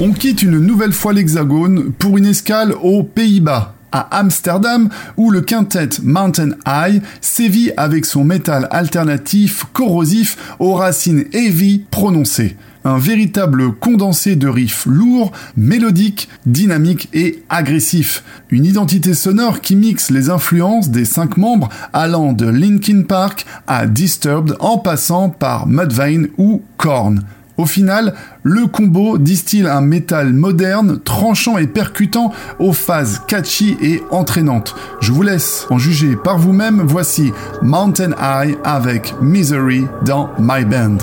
On 0.00 0.10
quitte 0.10 0.42
une 0.42 0.58
nouvelle 0.58 0.92
fois 0.92 1.12
l'Hexagone 1.12 1.92
pour 1.92 2.18
une 2.18 2.26
escale 2.26 2.74
aux 2.82 3.04
Pays-Bas, 3.04 3.76
à 3.92 4.18
Amsterdam, 4.18 4.88
où 5.16 5.30
le 5.30 5.40
quintet 5.40 5.88
Mountain 6.02 6.50
High 6.66 7.00
sévit 7.20 7.70
avec 7.76 8.04
son 8.04 8.24
métal 8.24 8.66
alternatif 8.72 9.64
corrosif 9.72 10.56
aux 10.58 10.74
racines 10.74 11.26
heavy 11.32 11.84
prononcées. 11.92 12.56
Un 12.84 12.98
véritable 12.98 13.72
condensé 13.72 14.34
de 14.34 14.48
riffs 14.48 14.84
lourds, 14.86 15.30
mélodiques, 15.56 16.28
dynamiques 16.44 17.08
et 17.12 17.44
agressifs. 17.48 18.24
Une 18.50 18.64
identité 18.64 19.14
sonore 19.14 19.60
qui 19.60 19.76
mixe 19.76 20.10
les 20.10 20.28
influences 20.28 20.90
des 20.90 21.04
cinq 21.04 21.36
membres 21.36 21.68
allant 21.92 22.32
de 22.32 22.46
Linkin 22.46 23.02
Park 23.02 23.46
à 23.68 23.86
Disturbed 23.86 24.56
en 24.58 24.78
passant 24.78 25.30
par 25.30 25.68
Mudvayne 25.68 26.30
ou 26.36 26.62
Korn. 26.78 27.22
Au 27.56 27.66
final, 27.66 28.14
le 28.42 28.66
combo 28.66 29.18
distille 29.18 29.66
un 29.66 29.80
métal 29.80 30.32
moderne, 30.32 30.98
tranchant 31.04 31.56
et 31.56 31.66
percutant 31.66 32.32
aux 32.58 32.72
phases 32.72 33.22
catchy 33.26 33.76
et 33.80 34.02
entraînantes. 34.10 34.74
Je 35.00 35.12
vous 35.12 35.22
laisse 35.22 35.66
en 35.70 35.78
juger 35.78 36.16
par 36.16 36.38
vous-même. 36.38 36.82
Voici 36.84 37.32
Mountain 37.62 38.10
High 38.20 38.56
avec 38.64 39.14
Misery 39.20 39.86
dans 40.04 40.30
My 40.38 40.64
Band. 40.64 40.98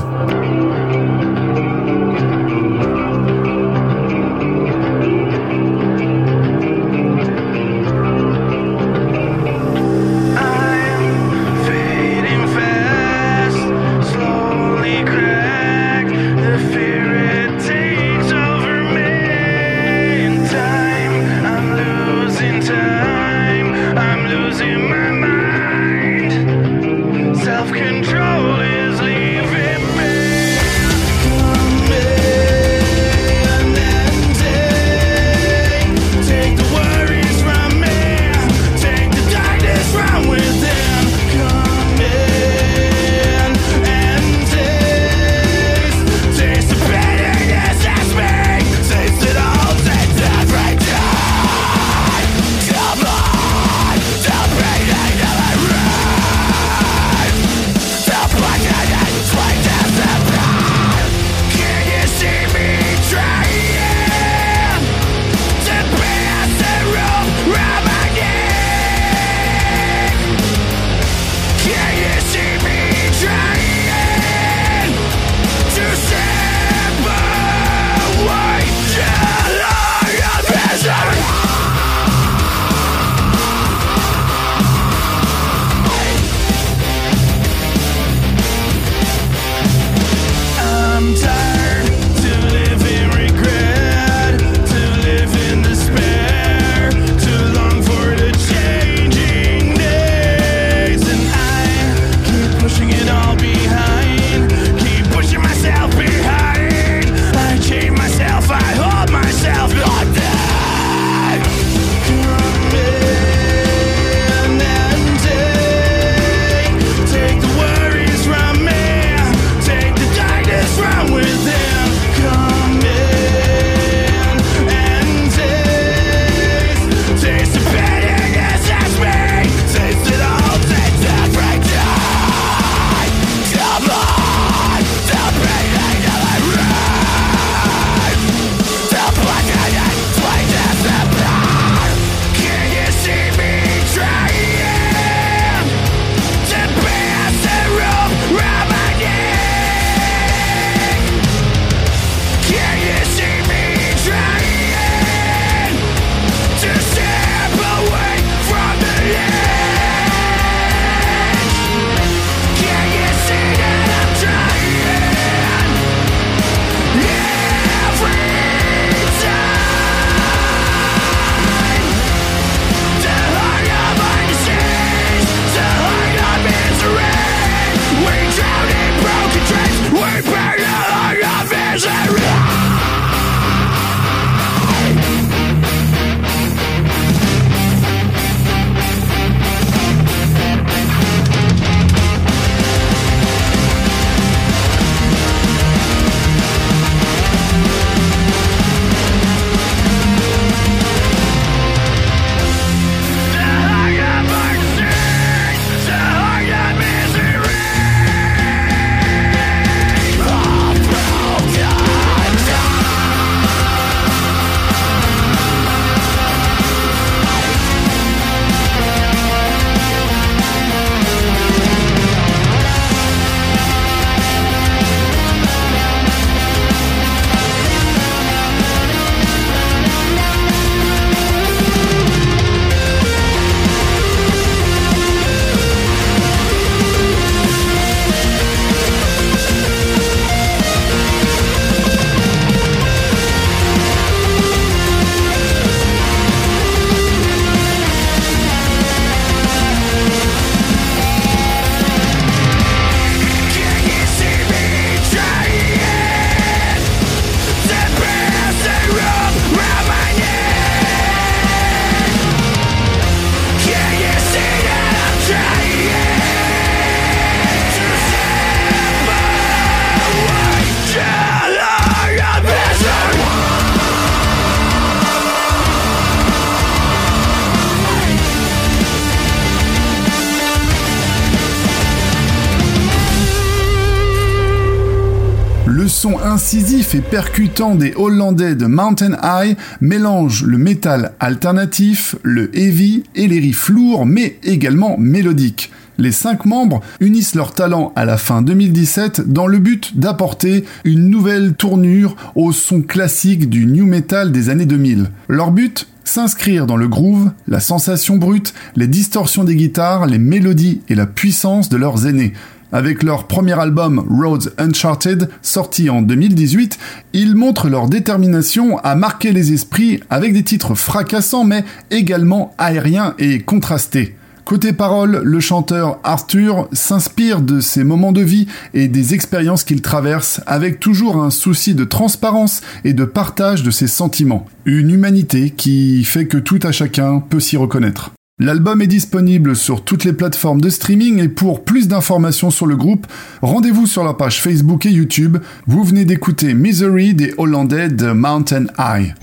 Son 286.02 286.18
incisif 286.18 286.96
et 286.96 287.00
percutant 287.00 287.76
des 287.76 287.94
Hollandais 287.96 288.56
de 288.56 288.66
Mountain 288.66 289.16
High 289.22 289.56
mélange 289.82 290.44
le 290.46 290.58
métal 290.58 291.12
alternatif, 291.20 292.16
le 292.24 292.50
heavy 292.58 293.04
et 293.14 293.28
les 293.28 293.38
riffs 293.38 293.70
lourds 293.70 294.08
mais 294.08 294.40
également 294.42 294.98
mélodiques. 294.98 295.72
Les 296.00 296.12
cinq 296.12 296.46
membres 296.46 296.82
unissent 297.02 297.36
leur 297.36 297.54
talent 297.54 297.94
à 297.96 298.06
la 298.06 298.18
fin 298.18 298.42
2017 298.42 299.32
dans 299.32 299.46
le 299.46 299.60
but 299.60 300.00
d'apporter 300.00 300.66
une 300.86 301.08
nouvelle 301.08 301.54
tournure 301.54 302.16
au 302.34 302.52
son 302.52 302.82
classique 302.82 303.48
du 303.48 303.68
new 303.68 303.86
metal 303.86 304.32
des 304.32 304.50
années 304.50 304.66
2000. 304.66 305.12
Leur 305.28 305.52
but 305.52 305.88
S'inscrire 306.04 306.66
dans 306.66 306.78
le 306.78 306.88
groove, 306.88 307.32
la 307.48 307.60
sensation 307.60 308.18
brute, 308.18 308.56
les 308.76 308.88
distorsions 308.88 309.44
des 309.44 309.56
guitares, 309.56 310.08
les 310.08 310.18
mélodies 310.18 310.82
et 310.90 310.96
la 310.96 311.06
puissance 311.06 311.70
de 311.70 311.78
leurs 311.78 312.08
aînés. 312.08 312.34
Avec 312.72 313.04
leur 313.04 313.28
premier 313.28 313.60
album 313.60 314.06
Roads 314.10 314.50
Uncharted, 314.58 315.30
sorti 315.42 315.90
en 315.90 316.02
2018, 316.02 316.80
ils 317.14 317.36
montrent 317.36 317.68
leur 317.68 317.90
détermination 317.90 318.78
à 318.80 318.96
marquer 318.96 319.34
les 319.34 319.52
esprits 319.52 320.00
avec 320.10 320.34
des 320.34 320.44
titres 320.44 320.76
fracassants 320.76 321.44
mais 321.44 321.66
également 321.90 322.54
aériens 322.58 323.14
et 323.20 323.40
contrastés. 323.40 324.16
Côté 324.46 324.74
parole, 324.74 325.22
le 325.24 325.40
chanteur 325.40 326.00
Arthur 326.04 326.68
s'inspire 326.72 327.42
de 327.42 327.60
ses 327.60 327.84
moments 327.84 328.12
de 328.12 328.22
vie 328.22 328.48
et 328.74 328.88
des 328.88 329.14
expériences 329.14 329.64
qu'il 329.64 329.82
traverse 329.82 330.42
avec 330.46 330.80
toujours 330.80 331.22
un 331.22 331.30
souci 331.30 331.76
de 331.76 331.84
transparence 331.84 332.62
et 332.84 332.94
de 332.94 333.06
partage 333.06 333.64
de 333.64 333.72
ses 333.72 333.88
sentiments. 333.88 334.46
Une 334.66 334.90
humanité 334.90 335.52
qui 335.52 336.04
fait 336.04 336.26
que 336.26 336.38
tout 336.38 336.60
à 336.64 336.72
chacun 336.72 337.20
peut 337.20 337.40
s'y 337.40 337.56
reconnaître. 337.56 338.12
L'album 338.44 338.82
est 338.82 338.88
disponible 338.88 339.56
sur 339.56 339.84
toutes 339.84 340.04
les 340.04 340.14
plateformes 340.14 340.62
de 340.62 340.72
streaming 340.72 341.20
et 341.20 341.28
pour 341.28 341.64
plus 341.64 341.88
d'informations 341.88 342.50
sur 342.50 342.66
le 342.66 342.76
groupe, 342.76 343.06
rendez-vous 343.44 343.86
sur 343.86 344.04
leur 344.04 344.18
page 344.18 344.42
Facebook 344.42 344.88
et 344.88 344.90
YouTube. 344.90 345.38
Vous 345.68 345.84
venez 345.84 346.06
d'écouter 346.06 346.56
Misery 346.56 347.14
des 347.14 347.36
Hollandais 347.38 347.90
de 347.90 348.14
Mountain 348.14 348.66
High. 348.80 349.14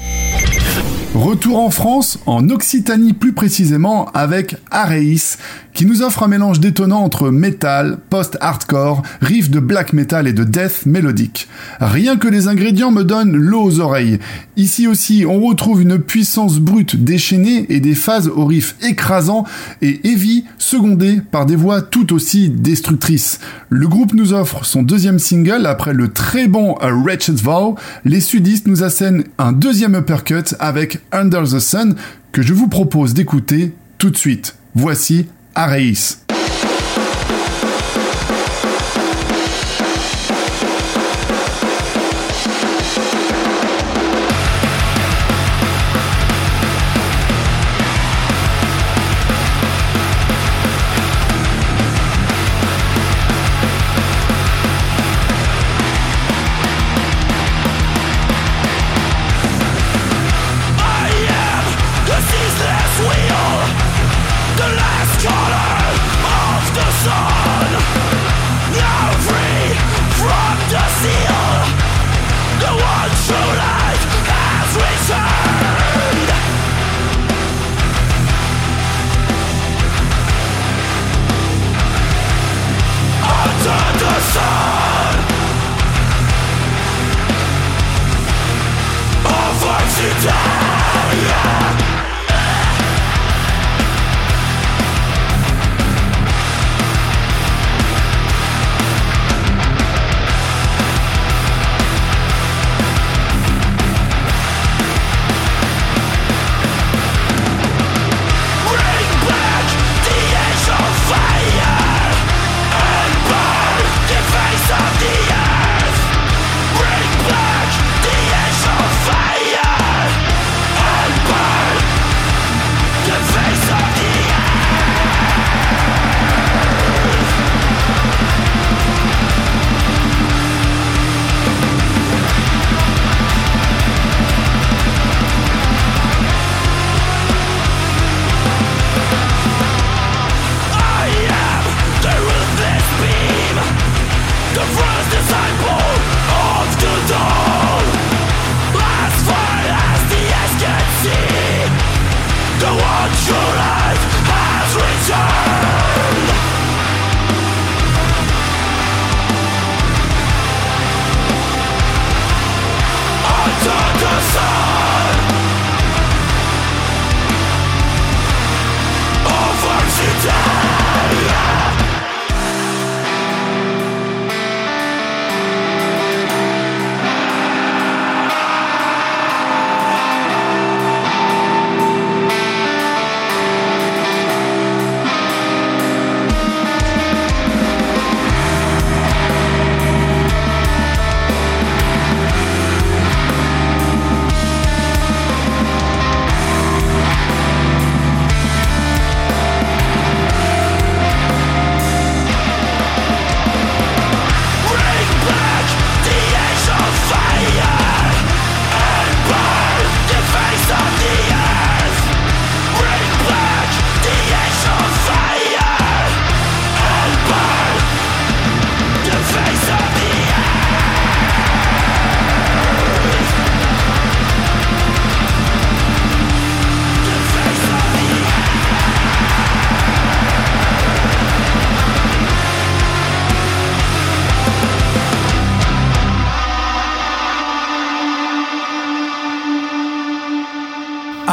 Retour 1.16 1.58
en 1.58 1.70
France, 1.70 2.20
en 2.26 2.48
Occitanie 2.48 3.12
plus 3.12 3.32
précisément, 3.32 4.08
avec 4.12 4.54
Areis, 4.70 5.36
qui 5.78 5.86
nous 5.86 6.02
offre 6.02 6.24
un 6.24 6.28
mélange 6.28 6.58
détonnant 6.58 7.04
entre 7.04 7.30
metal, 7.30 7.98
post-hardcore, 8.10 9.04
riff 9.20 9.48
de 9.48 9.60
black 9.60 9.92
metal 9.92 10.26
et 10.26 10.32
de 10.32 10.42
death 10.42 10.86
mélodique. 10.86 11.46
Rien 11.78 12.16
que 12.16 12.26
les 12.26 12.48
ingrédients 12.48 12.90
me 12.90 13.04
donnent 13.04 13.36
l'eau 13.36 13.62
aux 13.62 13.78
oreilles. 13.78 14.18
Ici 14.56 14.88
aussi, 14.88 15.24
on 15.24 15.40
retrouve 15.40 15.80
une 15.80 16.00
puissance 16.00 16.58
brute 16.58 17.04
déchaînée 17.04 17.64
et 17.68 17.78
des 17.78 17.94
phases 17.94 18.26
au 18.26 18.44
riff 18.44 18.74
écrasant 18.82 19.44
et 19.80 20.00
heavy, 20.02 20.46
secondées 20.58 21.20
par 21.30 21.46
des 21.46 21.54
voix 21.54 21.80
tout 21.80 22.12
aussi 22.12 22.48
destructrices. 22.48 23.38
Le 23.68 23.86
groupe 23.86 24.14
nous 24.14 24.32
offre 24.32 24.64
son 24.64 24.82
deuxième 24.82 25.20
single 25.20 25.64
après 25.64 25.94
le 25.94 26.08
très 26.08 26.48
bon 26.48 26.74
A 26.80 26.90
Wretched 26.90 27.36
Vow. 27.36 27.76
Les 28.04 28.20
sudistes 28.20 28.66
nous 28.66 28.82
assènent 28.82 29.22
un 29.38 29.52
deuxième 29.52 29.94
uppercut 29.94 30.56
avec 30.58 30.98
Under 31.12 31.44
the 31.44 31.60
Sun 31.60 31.94
que 32.32 32.42
je 32.42 32.52
vous 32.52 32.66
propose 32.66 33.14
d'écouter 33.14 33.74
tout 33.98 34.10
de 34.10 34.16
suite. 34.16 34.56
Voici 34.74 35.26
Areis. 35.59 36.27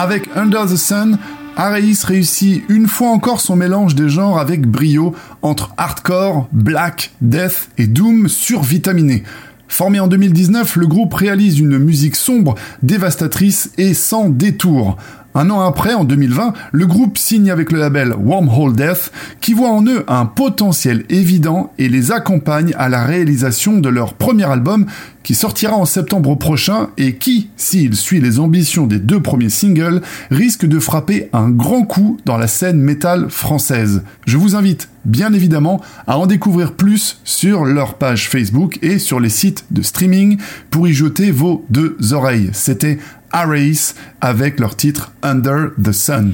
Avec 0.06 0.30
Under 0.36 0.68
the 0.68 0.76
Sun, 0.76 1.18
Areis 1.58 1.97
réussit 2.03 2.64
une 2.70 2.88
fois 2.88 3.10
encore 3.10 3.41
son 3.41 3.56
mélange 3.56 3.95
des 3.95 4.08
genres 4.08 4.38
avec 4.38 4.68
brio 4.68 5.16
entre 5.41 5.74
hardcore, 5.78 6.47
black, 6.51 7.12
death 7.22 7.70
et 7.80 7.88
doom 7.88 8.28
survitaminé. 8.28 9.24
Formé 9.68 9.99
en 9.99 10.06
2019, 10.06 10.76
le 10.76 10.86
groupe 10.86 11.16
réalise 11.16 11.58
une 11.58 11.80
musique 11.80 12.18
sombre, 12.18 12.53
dévastatrice 12.84 13.72
et 13.80 13.95
sans 13.95 14.30
détour. 14.30 14.97
Un 15.38 15.49
an 15.49 15.59
après, 15.59 15.93
en 15.93 16.05
2020, 16.05 16.53
le 16.71 16.88
groupe 16.88 17.17
signe 17.17 17.51
avec 17.51 17.73
le 17.73 17.79
label 17.79 18.13
Wormhole 18.17 18.73
Death, 18.73 19.11
qui 19.41 19.53
voit 19.53 19.69
en 19.69 19.86
eux 19.86 20.05
un 20.07 20.25
potentiel 20.25 21.03
évident 21.09 21.73
et 21.77 21.89
les 21.89 22.13
accompagne 22.13 22.73
à 22.77 22.88
la 22.88 23.03
réalisation 23.03 23.77
de 23.79 23.89
leur 23.89 24.13
premier 24.13 24.45
album, 24.45 24.86
qui 25.25 25.33
sortira 25.33 25.75
en 25.75 25.86
septembre 25.86 26.36
prochain 26.36 26.89
et 26.97 27.15
qui, 27.15 27.49
s'il 27.57 27.95
suit 27.95 28.21
les 28.21 28.39
ambitions 28.39 28.86
des 28.86 28.99
deux 28.99 29.19
premiers 29.19 29.49
singles, 29.49 30.01
risque 30.29 30.65
de 30.65 30.79
frapper 30.79 31.29
un 31.33 31.49
grand 31.49 31.83
coup 31.83 32.17
dans 32.25 32.38
la 32.38 32.47
scène 32.47 32.79
métal 32.79 33.29
française. 33.29 34.03
Je 34.27 34.38
vous 34.38 34.55
invite, 34.55 34.88
bien 35.03 35.33
évidemment, 35.33 35.81
à 36.05 36.19
en 36.19 36.27
découvrir 36.27 36.73
plus 36.73 37.19
sur 37.23 37.65
leur 37.65 37.95
page 37.95 38.29
Facebook 38.29 38.77
et 38.83 38.99
sur 38.99 39.19
les 39.19 39.29
sites 39.29 39.65
de 39.71 39.81
streaming 39.81 40.38
pour 40.69 40.88
y 40.88 40.93
jeter 40.93 41.31
vos 41.31 41.65
deux 41.71 41.97
oreilles. 42.13 42.51
C'était 42.53 42.99
Arace 43.36 43.95
avec 44.21 44.61
leur 44.61 44.77
titre 44.77 45.11
Under 45.21 45.71
the 45.83 45.91
Sun. 45.91 46.31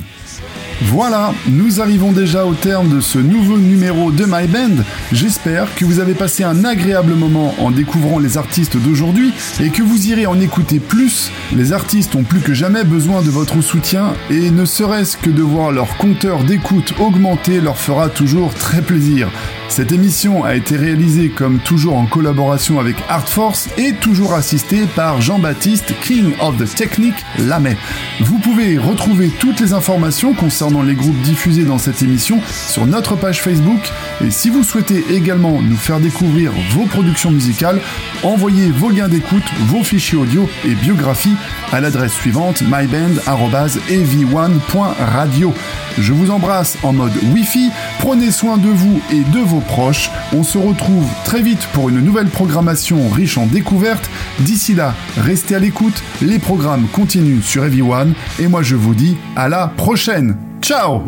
Voilà, 0.85 1.33
nous 1.47 1.79
arrivons 1.79 2.11
déjà 2.11 2.43
au 2.43 2.55
terme 2.55 2.89
de 2.89 3.01
ce 3.01 3.19
nouveau 3.19 3.57
numéro 3.57 4.11
de 4.11 4.25
My 4.25 4.47
Band. 4.47 4.83
J'espère 5.11 5.75
que 5.75 5.85
vous 5.85 5.99
avez 5.99 6.15
passé 6.15 6.43
un 6.43 6.65
agréable 6.65 7.13
moment 7.13 7.53
en 7.59 7.69
découvrant 7.69 8.17
les 8.17 8.35
artistes 8.35 8.77
d'aujourd'hui 8.77 9.31
et 9.59 9.69
que 9.69 9.83
vous 9.83 10.07
irez 10.07 10.25
en 10.25 10.39
écouter 10.39 10.79
plus. 10.79 11.31
Les 11.55 11.71
artistes 11.71 12.15
ont 12.15 12.23
plus 12.23 12.39
que 12.39 12.55
jamais 12.55 12.83
besoin 12.83 13.21
de 13.21 13.29
votre 13.29 13.61
soutien 13.61 14.13
et 14.31 14.49
ne 14.49 14.65
serait-ce 14.65 15.17
que 15.17 15.29
de 15.29 15.43
voir 15.43 15.71
leur 15.71 15.97
compteur 15.97 16.43
d'écoute 16.43 16.95
augmenter 16.99 17.61
leur 17.61 17.77
fera 17.77 18.09
toujours 18.09 18.51
très 18.55 18.81
plaisir. 18.81 19.29
Cette 19.69 19.93
émission 19.93 20.43
a 20.43 20.55
été 20.55 20.75
réalisée 20.75 21.29
comme 21.29 21.59
toujours 21.59 21.95
en 21.95 22.05
collaboration 22.05 22.79
avec 22.79 22.97
Art 23.07 23.29
Force 23.29 23.69
et 23.77 23.93
toujours 23.93 24.33
assistée 24.33 24.85
par 24.95 25.21
Jean-Baptiste 25.21 25.93
King 26.01 26.33
of 26.41 26.57
the 26.57 26.75
Technique 26.75 27.23
Lamet. 27.39 27.77
Vous 28.19 28.39
pouvez 28.39 28.77
retrouver 28.77 29.29
toutes 29.39 29.61
les 29.61 29.71
informations 29.71 30.33
concernant 30.33 30.70
les 30.79 30.95
groupes 30.95 31.21
diffusés 31.21 31.65
dans 31.65 31.77
cette 31.77 32.01
émission 32.01 32.39
sur 32.47 32.87
notre 32.87 33.17
page 33.17 33.41
Facebook 33.41 33.91
et 34.25 34.31
si 34.31 34.49
vous 34.49 34.63
souhaitez 34.63 35.03
également 35.11 35.61
nous 35.61 35.75
faire 35.75 35.99
découvrir 35.99 36.53
vos 36.71 36.85
productions 36.85 37.31
musicales, 37.31 37.81
envoyez 38.23 38.71
vos 38.71 38.87
gains 38.89 39.09
d'écoute, 39.09 39.43
vos 39.67 39.83
fichiers 39.83 40.17
audio 40.17 40.49
et 40.65 40.75
biographies 40.75 41.35
à 41.73 41.81
l'adresse 41.81 42.13
suivante 42.13 42.61
myband@av1.radio. 42.61 45.53
Je 45.99 46.13
vous 46.13 46.31
embrasse 46.31 46.77
en 46.83 46.93
mode 46.93 47.11
Wi-Fi, 47.33 47.69
prenez 47.99 48.31
soin 48.31 48.57
de 48.57 48.69
vous 48.69 49.01
et 49.11 49.23
de 49.23 49.39
vos 49.39 49.59
proches. 49.59 50.09
On 50.33 50.43
se 50.43 50.57
retrouve 50.57 51.05
très 51.25 51.41
vite 51.41 51.67
pour 51.73 51.89
une 51.89 51.99
nouvelle 51.99 52.29
programmation 52.29 53.09
riche 53.09 53.37
en 53.37 53.45
découvertes. 53.45 54.09
D'ici 54.39 54.73
là, 54.73 54.95
restez 55.17 55.55
à 55.55 55.59
l'écoute, 55.59 56.01
les 56.21 56.39
programmes 56.39 56.87
continuent 56.93 57.41
sur 57.41 57.65
Heavy 57.65 57.81
One 57.81 58.13
et 58.39 58.47
moi 58.47 58.61
je 58.61 58.77
vous 58.77 58.95
dis 58.95 59.17
à 59.35 59.49
la 59.49 59.67
prochaine. 59.67 60.37
Tchau! 60.61 61.03